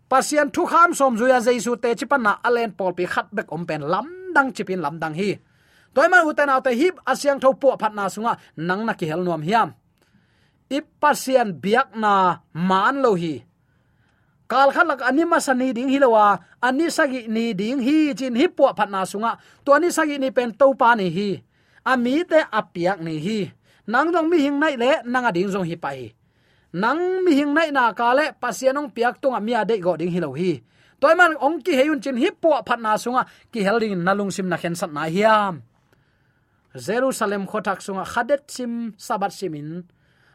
pasian 0.09 0.49
thu 0.51 0.65
kham 0.67 0.95
som 0.95 1.17
zuya 1.21 1.39
jaisu 1.41 1.77
te 1.83 1.95
chipana 1.95 2.33
alen 2.47 2.73
pol 2.73 2.93
pi 2.99 3.05
khat 3.05 3.29
bek 3.37 3.53
om 3.53 3.67
pen 3.69 3.83
lam 3.93 4.07
dang 4.35 4.53
chipin 4.53 4.81
lam 4.81 4.99
dang 5.03 5.15
hi. 5.15 5.39
Toy 5.95 6.09
man 6.09 6.27
uten 6.29 6.49
autte 6.49 6.73
hip 6.81 6.95
asyang 7.05 7.41
tho 7.41 7.53
po 7.53 7.77
phat 7.81 7.93
na 7.95 8.09
sunga 8.09 8.33
nang 8.57 8.87
na 8.87 8.93
ki 8.99 9.07
hel 9.11 9.23
nuam 9.25 9.43
hiam. 9.43 9.69
Ip 10.71 10.87
pasian 11.01 11.49
biak 11.63 11.97
na 11.97 12.13
man 12.53 13.03
lo 13.05 13.15
hi 13.15 13.48
kal 14.49 14.73
khalak 14.73 15.05
anima 15.05 15.39
sani 15.39 15.77
ding 15.77 15.93
hilowa 15.93 16.41
ani 16.65 16.89
sagi 16.89 17.29
ni 17.29 17.53
ding 17.53 17.79
hi 17.85 18.17
chin 18.19 18.35
hi 18.35 18.49
po 18.49 18.73
phatna 18.73 19.05
sunga. 19.05 19.37
To 19.65 19.77
ani 19.77 19.93
sagi 19.93 20.17
ni 20.17 20.33
pen 20.33 20.57
to 20.57 20.73
pa 20.73 20.97
ni 20.97 21.13
hi. 21.13 21.31
Ami 21.85 22.25
te 22.25 22.41
apiak 22.49 22.99
ni 23.05 23.21
hi. 23.21 23.39
Nang 23.89 24.09
dong 24.13 24.29
mi 24.33 24.41
hing 24.41 24.57
nai 24.57 24.75
le 24.81 25.05
nang 25.05 25.25
ading 25.29 25.49
jong 25.53 25.69
hi 25.69 25.77
pai 25.77 26.13
nang 26.73 27.25
mi 27.25 27.33
hing 27.33 27.57
nai 27.57 27.73
na 27.73 27.93
ka 27.97 28.13
le 28.13 28.37
pasianong 28.37 28.93
piak 28.93 29.17
tung 29.21 29.33
amia 29.33 29.65
de 29.65 29.81
go 29.81 29.97
ding 29.97 30.13
hilo 30.13 30.33
hi. 30.37 30.61
Toy 30.99 31.15
man, 31.15 31.39
ong 31.39 31.63
ki 31.63 31.79
heyun 31.79 32.03
chin 32.03 32.19
hi 32.19 32.29
po 32.35 32.59
phatna 32.67 32.99
sunga. 32.99 33.23
Ki 33.55 33.63
helding 33.63 33.95
nalung 34.03 34.35
sim 34.35 34.51
na 34.51 34.59
khen 34.59 34.75
sat 34.75 34.91
na 34.91 35.07
hiam 35.07 35.63
jerusalem 36.77 37.47
khotak 37.49 37.81
sunga. 37.81 38.05
Khadet 38.05 38.51
sim 38.51 38.93
sabat 38.99 39.33
simin 39.33 39.89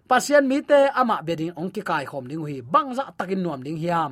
pasian 0.10 0.46
mi 0.50 0.58
te 0.70 0.80
ama 1.02 1.16
bedin 1.28 1.54
ong 1.60 1.72
ki 1.76 1.82
kai 1.89 2.06
khom 2.10 2.26
ning 2.30 2.46
hi 2.50 2.62
bangza 2.74 3.04
takin 3.18 3.42
nuam 3.44 3.62
ding 3.66 3.80
hiam 3.84 4.12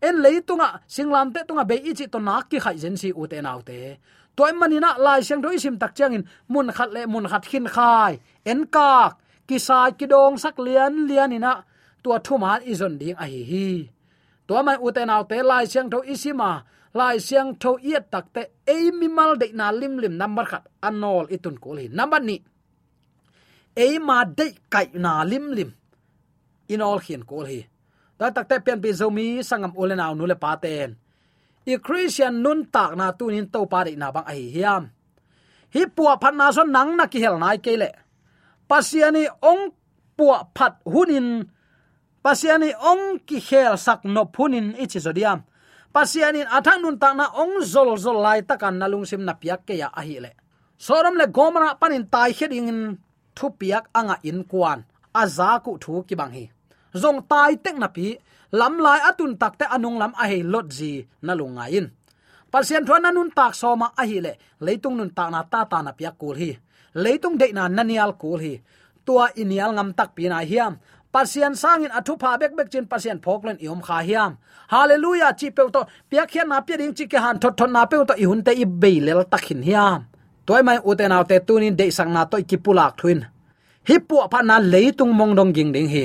en 0.00 0.16
leitunga 0.24 0.68
singlam 0.94 1.32
te 1.34 1.40
tunga 1.48 1.64
be 1.70 1.76
ichi 1.90 2.06
to 2.12 2.18
nak 2.18 2.44
ki 2.50 2.58
khai 2.64 2.76
jen 2.82 2.96
si 3.02 3.08
u 3.20 3.26
te 3.26 3.38
nau 3.46 3.60
te. 3.68 3.78
Toy 4.36 4.52
manina 4.60 4.90
lai 5.04 5.20
siang 5.26 5.40
doi 5.44 5.56
sim 5.64 5.76
tak 5.82 5.92
changin 5.96 6.24
mun 6.52 6.68
khat 6.76 6.90
le 6.94 7.02
mun 7.12 7.26
khat 7.30 7.44
khin 7.50 7.66
khai. 7.76 8.12
En 8.50 8.60
kak, 8.74 9.12
ki 9.48 9.56
sai 9.66 9.90
ki 9.98 10.06
dong 10.12 10.36
sak 10.42 10.56
lian 10.66 10.94
lian 11.08 11.32
ina, 11.36 11.52
tua 12.02 12.16
thu 12.26 12.34
ma 12.42 12.50
izon 12.72 12.94
ding 13.00 13.16
a 13.22 13.24
hi 13.32 13.42
hi. 13.50 13.68
To 14.46 14.62
mai 14.66 14.76
u 14.86 14.88
te 14.96 15.02
nau 15.10 15.22
te, 15.30 15.36
lai 15.50 15.64
siang 15.72 15.88
tho 15.92 15.98
isima 16.12 16.50
lai 16.98 17.16
siang 17.26 17.50
tho 17.62 17.70
iet 17.90 18.04
tak 18.12 18.26
te, 18.34 18.42
ei 18.74 18.84
mi 18.98 19.08
mal 19.08 19.32
de 19.40 19.46
na 19.58 19.66
lim 19.80 19.94
lim 20.02 20.14
number 20.20 20.44
khat 20.50 20.64
anol 20.88 21.26
itun 21.34 21.56
ko 21.62 21.68
li 21.78 21.84
number 21.98 22.20
ni 22.28 22.36
e 23.76 23.98
ma 24.00 24.24
de 24.24 24.46
kai 24.72 24.88
na 24.94 25.22
lim 25.22 25.52
lim. 25.52 25.70
In 26.72 26.80
all 26.82 26.98
hin 26.98 27.22
ko 27.22 27.44
hi. 27.44 27.60
Da 28.18 28.32
tak 28.32 28.48
te 28.48 28.56
pen 28.64 28.80
pi 28.80 28.90
zomi 29.00 29.44
sangam 29.44 29.76
ulenaw 29.76 30.12
nu 30.16 30.24
le 30.26 30.34
paten 30.34 30.96
i 31.66 31.74
christian 31.82 32.42
nun 32.42 32.70
tak 32.70 32.94
na 32.94 33.10
tunin 33.18 33.50
to 33.50 33.66
pa 33.66 33.82
na 33.84 34.14
bang 34.14 34.26
ai 34.32 34.42
hiam. 34.54 34.82
Hi 35.74 35.82
puwa 35.90 36.14
phan 36.22 36.38
na 36.38 36.54
so 36.54 36.62
nang 36.62 36.96
na 36.96 37.10
ki 37.10 37.18
hel 37.20 37.36
nai 37.42 37.58
kele 37.58 37.90
pasiani 38.70 39.26
ong 39.42 39.74
puwa 40.16 40.46
phat 40.54 40.78
hunin 40.86 41.42
pasiani 42.22 42.70
ong 42.90 43.18
ki 43.26 43.38
hel 43.48 43.74
sak 43.76 44.06
no 44.06 44.30
phunin 44.34 44.78
ichi 44.78 45.02
zodiam 45.02 45.42
pasiani 45.90 46.46
athang 46.46 46.80
nun 46.82 46.96
tak 47.02 47.14
na 47.18 47.26
ong 47.34 47.58
zol 47.72 47.98
zol 47.98 48.22
lai 48.22 48.46
takan 48.46 48.78
nalung 48.78 49.04
sim 49.04 49.26
na 49.26 49.34
piak 49.34 49.66
ke 49.66 49.74
ya 49.74 49.90
ahi 49.90 50.22
le. 50.22 50.32
Soram 50.78 51.18
le 51.18 51.26
gomra 51.26 51.74
panin 51.80 52.06
tai 52.06 52.30
heding 52.30 52.70
thu 53.36 53.46
piak 53.60 53.84
anga 53.98 54.16
in 54.28 54.40
kwan 54.50 54.80
aza 55.22 55.50
ku 55.64 55.72
thu 55.82 55.92
ki 56.08 56.14
bang 56.20 56.32
hi. 56.36 56.44
Zong 57.02 57.20
tai 57.30 57.52
tek 57.64 57.76
na 57.82 57.88
pi, 57.96 58.06
lam 58.58 58.74
lai 58.84 59.00
atun 59.08 59.32
takte 59.40 59.64
anung 59.74 59.98
lam 60.02 60.12
a 60.22 60.24
hei 60.30 60.42
lot 60.52 60.66
ji 60.76 60.92
na 61.26 61.32
lunga 61.40 61.64
in. 61.78 61.86
Pasien 62.52 62.84
thon 62.88 63.06
nun 63.16 63.30
tak 63.38 63.52
soma 63.60 63.86
a 64.00 64.02
hi 64.10 64.18
le, 64.26 64.32
leitung 64.66 64.96
nun 64.98 65.10
tak 65.16 65.28
na 65.34 65.40
ta 65.52 65.60
ta 65.70 65.78
na 65.82 65.92
piak 65.98 66.14
kul 66.20 66.36
hi. 66.42 66.50
Leitung 67.04 67.36
de 67.40 67.46
na 67.56 67.62
nanial 67.76 68.12
kul 68.22 68.38
hi. 68.44 68.54
Tua 69.06 69.26
inial 69.42 69.70
ngam 69.76 69.90
tak 69.98 70.10
pi 70.16 70.24
na 70.32 70.38
hiam. 70.50 70.72
Pasian 71.12 71.54
sangin 71.62 71.92
athu 71.98 72.12
pha 72.20 72.36
bek 72.40 72.52
bek 72.58 72.68
chin 72.72 72.86
pasian 72.92 73.18
phoklen 73.24 73.56
iom 73.64 73.80
kha 73.86 73.98
hiam. 74.08 74.32
Hallelujah, 74.72 75.32
chi 75.38 75.48
pe 75.56 75.62
to. 75.74 75.82
Pia 76.10 76.24
khian 76.26 76.48
na 76.48 76.60
pia 76.60 76.76
ding 76.76 76.94
chi 76.98 77.04
ke 77.12 77.18
han 77.24 77.38
thot 77.42 77.54
thot 77.58 77.70
na 77.70 77.86
pe 77.90 77.96
to 78.08 78.14
i 78.22 78.24
hun 78.30 78.42
te 78.46 78.52
i 78.62 78.64
be 78.64 78.92
lel 79.06 79.24
takhin 79.32 79.62
hiam 79.68 80.00
toy 80.46 80.62
mai 80.62 80.78
uten 80.90 81.12
autte 81.12 81.36
tunin 81.46 81.74
de 81.78 81.90
sang 81.90 82.10
na 82.14 82.22
to 82.30 82.36
ki 82.48 82.56
pulak 82.64 82.92
thuin 82.98 83.20
hipu 83.88 84.16
pha 84.32 84.40
na 84.48 84.56
leitung 84.72 85.12
mong 85.18 85.32
dong 85.38 85.50
ging 85.56 85.70
ding 85.74 85.90
hi 85.94 86.04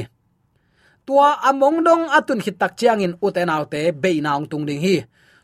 tua 1.06 1.30
among 1.50 1.78
dong 1.88 2.04
atun 2.18 2.40
khit 2.44 2.58
tak 2.62 2.74
chiang 2.80 3.02
in 3.06 3.14
uten 3.26 3.50
autte 3.56 3.80
be 4.02 4.12
naung 4.26 4.46
tung 4.52 4.66
ding 4.70 4.82
hi 4.86 4.96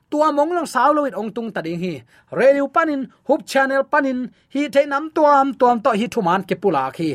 tua 0.10 0.28
mong 0.38 0.52
long 0.58 0.70
sao 0.74 0.90
lo 0.98 1.02
ong 1.22 1.32
tung 1.36 1.50
ta 1.56 1.62
ding 1.66 1.80
hi 1.84 1.94
radio 2.40 2.66
panin 2.76 3.02
hub 3.28 3.42
channel 3.52 3.84
panin 3.92 4.20
hi 4.54 4.62
the 4.74 4.82
nam 4.92 5.06
tuam 5.16 5.48
tuam 5.60 5.78
to 5.84 5.92
hi 6.00 6.06
thuman 6.14 6.42
ke 6.50 6.56
hi 6.64 6.90
khi 6.98 7.10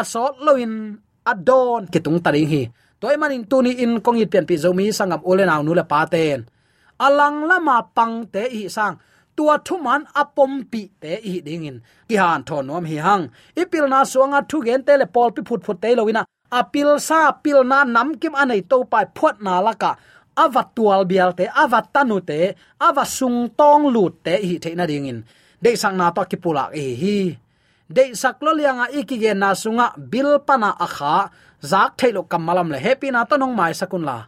asot 0.00 0.34
lo 0.46 0.52
in 0.64 0.74
adon 1.32 1.82
ke 1.92 1.98
tung 2.04 2.18
ta 2.24 2.30
ding 2.36 2.48
hi 2.52 2.62
toy 3.00 3.16
manin 3.20 3.44
tuni 3.50 3.72
in 3.84 3.92
kong 4.04 4.18
it 4.22 4.28
pian 4.32 4.44
pi 4.48 4.54
zomi 4.62 4.86
sangam 4.98 5.20
ulenaw 5.30 5.60
nu 5.66 5.72
le 5.78 5.84
paten 5.92 6.40
alang 7.06 7.38
lama 7.50 7.76
pang 7.96 8.14
te 8.32 8.42
hi 8.56 8.62
sang 8.76 8.96
tua 9.36 9.56
thuman 9.66 10.02
apom 10.20 10.52
pi 10.70 10.82
te 11.02 11.12
hi 11.28 11.34
dingin. 11.46 11.76
Ki 12.08 12.16
han 12.22 12.42
thon 12.48 12.66
nom 12.68 12.84
hi 12.90 12.96
hang. 13.06 13.24
Ipil 13.60 13.86
na 13.92 13.98
suanga 14.12 14.40
thu 14.50 14.58
gen 14.66 14.82
te 14.86 14.92
le 15.00 15.06
pol 15.14 15.30
pi 15.34 15.40
phut 15.48 15.60
phut 15.66 15.78
te 15.82 15.88
lowina 15.98 16.22
apil 16.60 16.90
sa 17.08 17.20
pil 17.42 17.60
na 17.70 17.78
nam 17.84 18.08
kim 18.20 18.34
anei 18.42 18.62
to 18.70 18.76
pai 18.92 19.04
phot 19.16 19.36
na 19.44 19.54
laka 19.66 19.90
avat 20.44 20.68
tual 20.76 21.02
bial 21.10 21.30
te 21.38 21.44
avat 21.62 21.86
tanu 21.94 22.18
te 22.28 22.38
avat 22.88 23.08
sung 23.18 23.40
tong 23.58 23.84
lut 23.94 24.14
te 24.24 24.34
hi 24.48 24.54
the 24.64 24.70
na 24.78 24.84
ding 24.90 25.08
in 25.12 25.18
de 25.62 25.70
sang 25.82 25.96
na 25.96 26.06
to 26.16 26.22
ki 26.30 26.36
pula 26.42 26.64
e 26.82 26.84
hi. 27.02 27.18
De 27.86 28.04
sak 28.20 28.42
lo 28.44 28.50
lianga 28.58 28.86
ikige 28.98 29.32
na 29.42 29.54
sunga 29.54 29.94
bil 29.94 30.30
pana 30.46 30.70
akha. 30.86 31.30
Zak 31.62 31.96
thailo 31.98 32.22
kamalam 32.30 32.68
le. 32.72 32.78
Happy 32.78 33.10
na 33.10 33.24
to 33.24 33.38
nong 33.38 33.54
mai 33.54 33.72
sakun 33.72 34.04
la. 34.04 34.26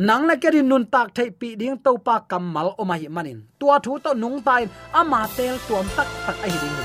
Nang 0.00 0.24
na 0.24 0.34
kerin 0.40 0.64
nun 0.64 0.84
tak 0.88 1.12
thei 1.16 1.28
pi 1.40 1.48
ding 1.60 1.76
to 1.84 1.92
pa 2.06 2.14
kamal 2.30 2.68
o 2.80 2.82
mai 2.90 3.04
manin 3.16 3.38
tua 3.60 3.76
thu 3.84 3.92
to 4.04 4.10
nung 4.22 4.40
tai 4.46 4.62
ama 5.00 5.20
tel 5.36 5.56
tuam 5.68 5.84
tak 5.96 6.08
tak 6.24 6.36
ai 6.44 6.52
ding 6.62 6.76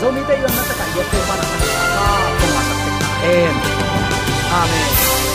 zomi 0.00 0.22
te 0.28 0.34
yon 0.42 0.52
na 0.56 0.62
ta 0.68 0.74
ka 0.80 0.86
ye 0.96 1.02
te 1.12 1.18
pa 1.28 1.34
na 1.38 1.44
ka 1.50 1.56
ko 2.40 2.46
ma 2.54 2.62
tak 2.68 2.80
en 3.36 3.54
amen 4.60 5.31